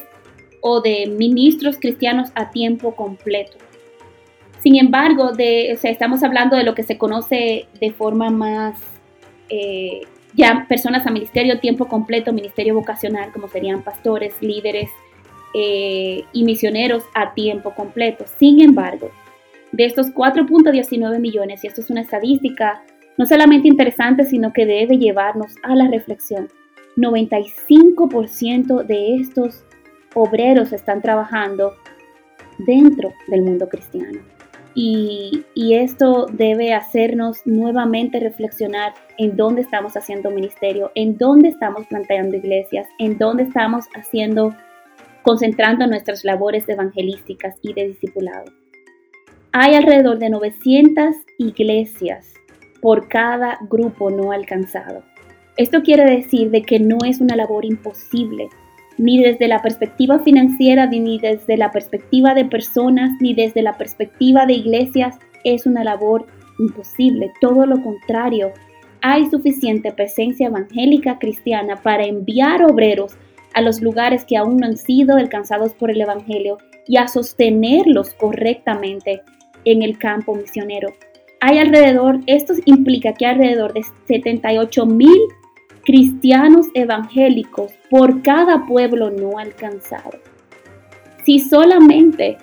o 0.62 0.82
de 0.82 1.08
ministros 1.08 1.78
cristianos 1.80 2.30
a 2.36 2.52
tiempo 2.52 2.96
completo. 2.96 3.58
Sin 4.60 4.78
embargo, 4.78 5.32
o 5.32 5.36
sea, 5.36 5.92
estamos 5.92 6.24
hablando 6.24 6.56
de 6.56 6.64
lo 6.64 6.76
que 6.76 6.84
se 6.84 6.98
conoce 6.98 7.68
de 7.80 7.92
forma 7.92 8.30
más 8.30 8.80
eh, 9.50 10.02
ya 10.34 10.66
personas 10.70 11.06
a 11.06 11.12
ministerio 11.12 11.60
tiempo 11.60 11.88
completo, 11.88 12.32
ministerio 12.32 12.76
vocacional, 12.76 13.32
como 13.32 13.48
serían 13.48 13.82
pastores, 13.84 14.34
líderes 14.42 14.90
eh, 15.54 16.24
y 16.32 16.44
misioneros 16.44 17.04
a 17.14 17.34
tiempo 17.34 17.74
completo. 17.76 18.26
Sin 18.40 18.62
embargo, 18.62 19.12
de 19.72 19.86
estos 19.86 20.08
4.19 20.14 21.20
millones, 21.20 21.64
y 21.64 21.68
esto 21.68 21.82
es 21.82 21.90
una 21.90 22.02
estadística 22.02 22.84
no 23.18 23.26
solamente 23.26 23.68
interesante, 23.68 24.24
sino 24.24 24.54
que 24.54 24.66
debe 24.66 24.98
llevarnos 24.98 25.56
a 25.64 25.76
la 25.76 25.88
reflexión, 25.90 26.48
95% 26.98 28.84
de 28.86 29.16
estos 29.16 29.64
obreros 30.14 30.74
están 30.74 31.02
trabajando 31.02 31.74
dentro 32.60 33.14
del 33.28 33.42
mundo 33.44 33.68
cristiano. 33.70 34.20
Y, 34.74 35.44
esto 35.56 36.28
debe 36.32 36.74
hacernos 36.74 37.42
nuevamente 37.46 38.20
reflexionar 38.20 38.94
en 39.18 39.36
dónde 39.36 39.62
estamos 39.62 39.98
haciendo 39.98 40.30
ministerio, 40.32 40.92
en 40.96 41.18
dónde 41.18 41.50
estamos 41.50 41.88
planteando 41.88 42.38
iglesias, 42.38 42.88
en 43.00 43.18
dónde 43.18 43.44
estamos 43.44 43.86
haciendo, 43.96 44.56
concentrando 45.24 45.88
nuestras 45.88 46.24
labores 46.24 46.68
evangelísticas 46.70 47.56
y 47.62 47.74
de 47.74 47.88
discipulado. 47.88 48.46
Hay 49.54 49.76
alrededor 49.76 50.20
de 50.20 50.30
900 50.30 51.16
iglesias 51.38 52.34
por 52.82 53.08
cada 53.08 53.58
grupo 53.70 54.10
no 54.10 54.32
alcanzado. 54.32 55.04
Esto 55.58 55.82
quiere 55.84 56.06
decir 56.06 56.50
de 56.52 56.62
que 56.62 56.80
no 56.80 56.98
es 57.06 57.20
una 57.20 57.36
labor 57.36 57.66
imposible, 57.66 58.50
ni 58.98 59.22
desde 59.22 59.48
la 59.48 59.62
perspectiva 59.62 60.20
financiera, 60.20 60.86
ni 60.86 61.20
desde 61.20 61.58
la 61.58 61.72
perspectiva 61.72 62.34
de 62.34 62.46
personas, 62.46 63.12
ni 63.20 63.34
desde 63.34 63.62
la 63.62 63.74
perspectiva 63.74 64.46
de 64.46 64.54
iglesias, 64.54 65.18
es 65.44 65.66
una 65.66 65.84
labor 65.84 66.28
imposible. 66.60 67.32
Todo 67.42 67.66
lo 67.66 67.82
contrario, 67.82 68.52
hay 69.02 69.30
suficiente 69.30 69.92
presencia 69.92 70.48
evangélica 70.48 71.18
cristiana 71.18 71.78
para 71.82 72.06
enviar 72.06 72.64
obreros 72.64 73.18
a 73.54 73.62
los 73.62 73.82
lugares 73.82 74.26
que 74.26 74.38
aún 74.38 74.58
no 74.58 74.68
han 74.68 74.78
sido 74.78 75.18
alcanzados 75.18 75.74
por 75.74 75.92
el 75.92 76.02
Evangelio 76.02 76.58
y 76.88 76.98
a 76.98 77.08
sostenerlos 77.08 78.14
correctamente 78.14 79.22
en 79.66 79.82
el 79.82 79.98
campo 79.98 80.36
misionero. 80.36 80.90
Hay 81.42 81.58
alrededor, 81.58 82.20
esto 82.28 82.54
implica 82.66 83.14
que 83.14 83.26
alrededor 83.26 83.74
de 83.74 83.84
78 84.08 84.86
mil 84.86 85.20
cristianos 85.84 86.68
evangélicos 86.74 87.72
por 87.90 88.22
cada 88.22 88.66
pueblo 88.66 89.10
no 89.10 89.38
alcanzado. 89.38 90.20
Si 91.26 91.40
solamente 91.40 92.38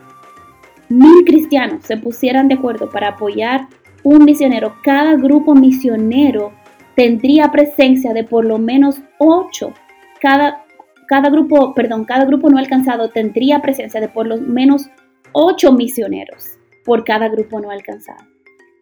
mil 0.89 1.25
cristianos 1.25 1.85
se 1.85 1.97
pusieran 1.97 2.49
de 2.49 2.55
acuerdo 2.55 2.91
para 2.91 3.09
apoyar 3.09 3.69
un 4.03 4.25
misionero, 4.25 4.77
cada 4.83 5.17
grupo 5.17 5.55
misionero 5.55 6.53
tendría 6.95 7.51
presencia 7.51 8.13
de 8.13 8.25
por 8.25 8.45
lo 8.45 8.59
menos 8.59 9.01
ocho. 9.19 9.73
Cada, 10.21 10.65
cada 11.07 11.31
grupo, 11.31 11.75
perdón, 11.75 12.05
cada 12.05 12.25
grupo 12.25 12.51
no 12.51 12.59
alcanzado 12.59 13.11
tendría 13.11 13.61
presencia 13.61 14.01
de 14.01 14.09
por 14.09 14.27
lo 14.27 14.39
menos 14.39 14.89
ocho 15.33 15.73
misioneros 15.73 16.59
por 16.85 17.05
cada 17.05 17.29
grupo 17.29 17.61
no 17.61 17.71
alcanzado. 17.71 18.25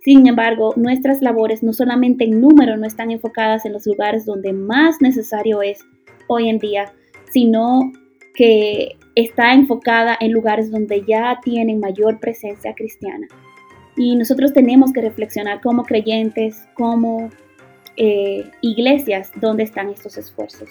Sin 0.07 0.25
embargo, 0.29 0.73
nuestras 0.77 1.21
labores 1.21 1.65
no 1.65 1.73
solamente 1.73 2.23
en 2.23 2.41
número 2.41 2.77
no 2.77 2.87
están 2.87 3.11
enfocadas 3.11 3.67
en 3.67 3.73
los 3.73 3.87
lugares 3.87 4.25
donde 4.25 4.53
más 4.53 5.03
necesario 5.03 5.63
es 5.63 5.81
hoy 6.29 6.49
en 6.49 6.61
día, 6.61 6.93
sino 7.33 7.91
que 8.33 8.95
está 9.17 9.53
enfocada 9.53 10.17
en 10.21 10.31
lugares 10.31 10.71
donde 10.71 11.03
ya 11.09 11.41
tienen 11.43 11.81
mayor 11.81 12.21
presencia 12.21 12.73
cristiana. 12.77 13.27
Y 13.97 14.15
nosotros 14.15 14.53
tenemos 14.53 14.93
que 14.93 15.01
reflexionar 15.01 15.61
como 15.61 15.83
creyentes, 15.83 16.69
como 16.75 17.29
eh, 17.97 18.49
iglesias, 18.61 19.33
dónde 19.41 19.65
están 19.65 19.91
estos 19.91 20.17
esfuerzos. 20.19 20.69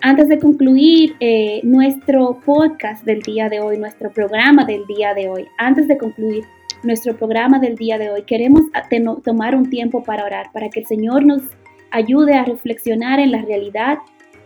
Antes 0.00 0.28
de 0.28 0.38
concluir 0.38 1.16
eh, 1.18 1.60
nuestro 1.64 2.38
podcast 2.46 3.04
del 3.04 3.20
día 3.22 3.48
de 3.48 3.58
hoy, 3.58 3.78
nuestro 3.78 4.12
programa 4.12 4.64
del 4.64 4.86
día 4.86 5.12
de 5.12 5.28
hoy, 5.28 5.44
antes 5.58 5.88
de 5.88 5.98
concluir, 5.98 6.44
nuestro 6.86 7.16
programa 7.16 7.58
del 7.58 7.76
día 7.76 7.98
de 7.98 8.10
hoy, 8.10 8.22
queremos 8.22 8.62
tomar 9.24 9.54
un 9.54 9.68
tiempo 9.68 10.02
para 10.02 10.24
orar, 10.24 10.50
para 10.52 10.70
que 10.70 10.80
el 10.80 10.86
Señor 10.86 11.24
nos 11.26 11.42
ayude 11.90 12.34
a 12.34 12.44
reflexionar 12.44 13.18
en 13.18 13.32
la 13.32 13.42
realidad 13.42 13.98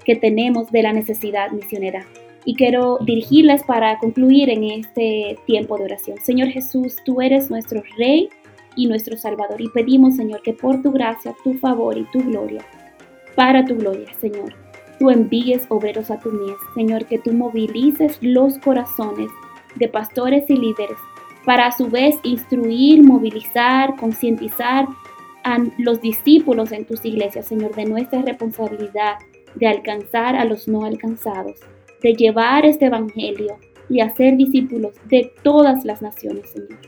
que 0.05 0.16
tenemos 0.16 0.70
de 0.72 0.83
la 0.83 0.92
necesidad 0.92 1.50
misionera. 1.50 2.05
Y 2.44 2.55
quiero 2.55 2.98
dirigirles 3.05 3.62
para 3.64 3.98
concluir 3.98 4.48
en 4.48 4.64
este 4.64 5.38
tiempo 5.46 5.76
de 5.76 5.85
oración. 5.85 6.18
Señor 6.22 6.48
Jesús, 6.48 6.96
tú 7.05 7.20
eres 7.20 7.50
nuestro 7.50 7.83
Rey 7.98 8.31
y 8.76 8.87
nuestro 8.87 9.16
Salvador. 9.16 9.61
Y 9.61 9.68
pedimos, 9.68 10.16
Señor, 10.16 10.40
que 10.42 10.55
por 10.55 10.81
tu 10.83 10.90
gracia, 10.90 11.35
tu 11.44 11.55
favor 11.55 11.98
y 11.98 12.05
tu 12.12 12.20
gloria, 12.20 12.64
para 13.35 13.64
tu 13.64 13.76
gloria, 13.76 14.07
Señor, 14.20 14.55
tú 14.98 15.11
envíes 15.11 15.66
obreros 15.68 16.11
a 16.11 16.18
tu 16.18 16.31
mies. 16.31 16.57
Señor, 16.74 17.05
que 17.05 17.18
tú 17.18 17.33
movilices 17.33 18.18
los 18.22 18.59
corazones 18.59 19.29
de 19.76 19.88
pastores 19.88 20.48
y 20.48 20.57
líderes 20.57 20.96
para 21.51 21.67
a 21.67 21.73
su 21.73 21.89
vez 21.89 22.15
instruir, 22.23 23.03
movilizar, 23.03 23.97
concientizar 23.97 24.87
a 25.43 25.59
los 25.79 26.01
discípulos 26.01 26.71
en 26.71 26.85
tus 26.85 27.05
iglesias, 27.05 27.47
Señor, 27.47 27.75
de 27.75 27.87
nuestra 27.87 28.23
responsabilidad 28.23 29.15
de 29.57 29.67
alcanzar 29.67 30.37
a 30.37 30.45
los 30.45 30.69
no 30.69 30.85
alcanzados, 30.85 31.59
de 32.05 32.15
llevar 32.15 32.65
este 32.67 32.87
Evangelio 32.87 33.59
y 33.89 33.99
hacer 33.99 34.37
discípulos 34.37 34.93
de 35.09 35.33
todas 35.43 35.85
las 35.85 36.03
naciones, 36.03 36.51
Señor. 36.51 36.79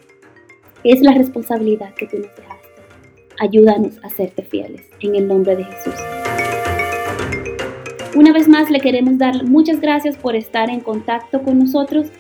Es 0.85 1.01
la 1.01 1.11
responsabilidad 1.11 1.93
que 1.95 2.07
tú 2.07 2.19
nos 2.19 2.37
dejaste. 2.37 2.69
Ayúdanos 3.41 3.99
a 4.05 4.11
serte 4.11 4.45
fieles, 4.45 4.89
en 5.01 5.17
el 5.17 5.27
nombre 5.27 5.57
de 5.57 5.65
Jesús. 5.65 5.95
Una 8.15 8.33
vez 8.33 8.47
más 8.47 8.71
le 8.71 8.79
queremos 8.79 9.19
dar 9.19 9.43
muchas 9.43 9.81
gracias 9.81 10.17
por 10.17 10.37
estar 10.37 10.71
en 10.71 10.79
contacto 10.79 11.43
con 11.43 11.59
nosotros 11.59 12.13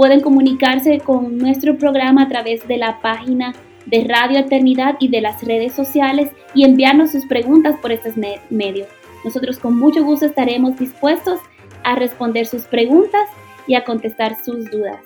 Pueden 0.00 0.20
comunicarse 0.22 0.98
con 1.00 1.36
nuestro 1.36 1.76
programa 1.76 2.22
a 2.22 2.28
través 2.28 2.66
de 2.66 2.78
la 2.78 3.02
página 3.02 3.54
de 3.84 4.06
Radio 4.08 4.38
Eternidad 4.38 4.96
y 4.98 5.08
de 5.08 5.20
las 5.20 5.44
redes 5.44 5.74
sociales 5.74 6.30
y 6.54 6.64
enviarnos 6.64 7.10
sus 7.10 7.26
preguntas 7.26 7.76
por 7.82 7.92
estos 7.92 8.14
medios. 8.48 8.88
Nosotros 9.26 9.58
con 9.58 9.78
mucho 9.78 10.02
gusto 10.02 10.24
estaremos 10.24 10.78
dispuestos 10.78 11.40
a 11.84 11.96
responder 11.96 12.46
sus 12.46 12.62
preguntas 12.62 13.28
y 13.66 13.74
a 13.74 13.84
contestar 13.84 14.42
sus 14.42 14.70
dudas. 14.70 15.00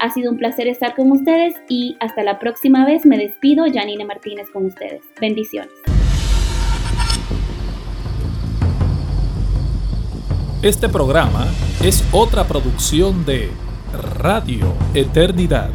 Ha 0.00 0.08
sido 0.14 0.30
un 0.30 0.38
placer 0.38 0.66
estar 0.66 0.96
con 0.96 1.12
ustedes 1.12 1.54
y 1.68 1.98
hasta 2.00 2.22
la 2.22 2.38
próxima 2.38 2.86
vez 2.86 3.04
me 3.04 3.18
despido, 3.18 3.66
Janine 3.70 4.06
Martínez 4.06 4.48
con 4.50 4.64
ustedes. 4.64 5.02
Bendiciones. 5.20 5.74
Este 10.62 10.88
programa 10.88 11.48
es 11.84 12.02
otra 12.12 12.48
producción 12.48 13.26
de 13.26 13.50
Radio 13.92 14.74
Eternidad. 14.94 15.70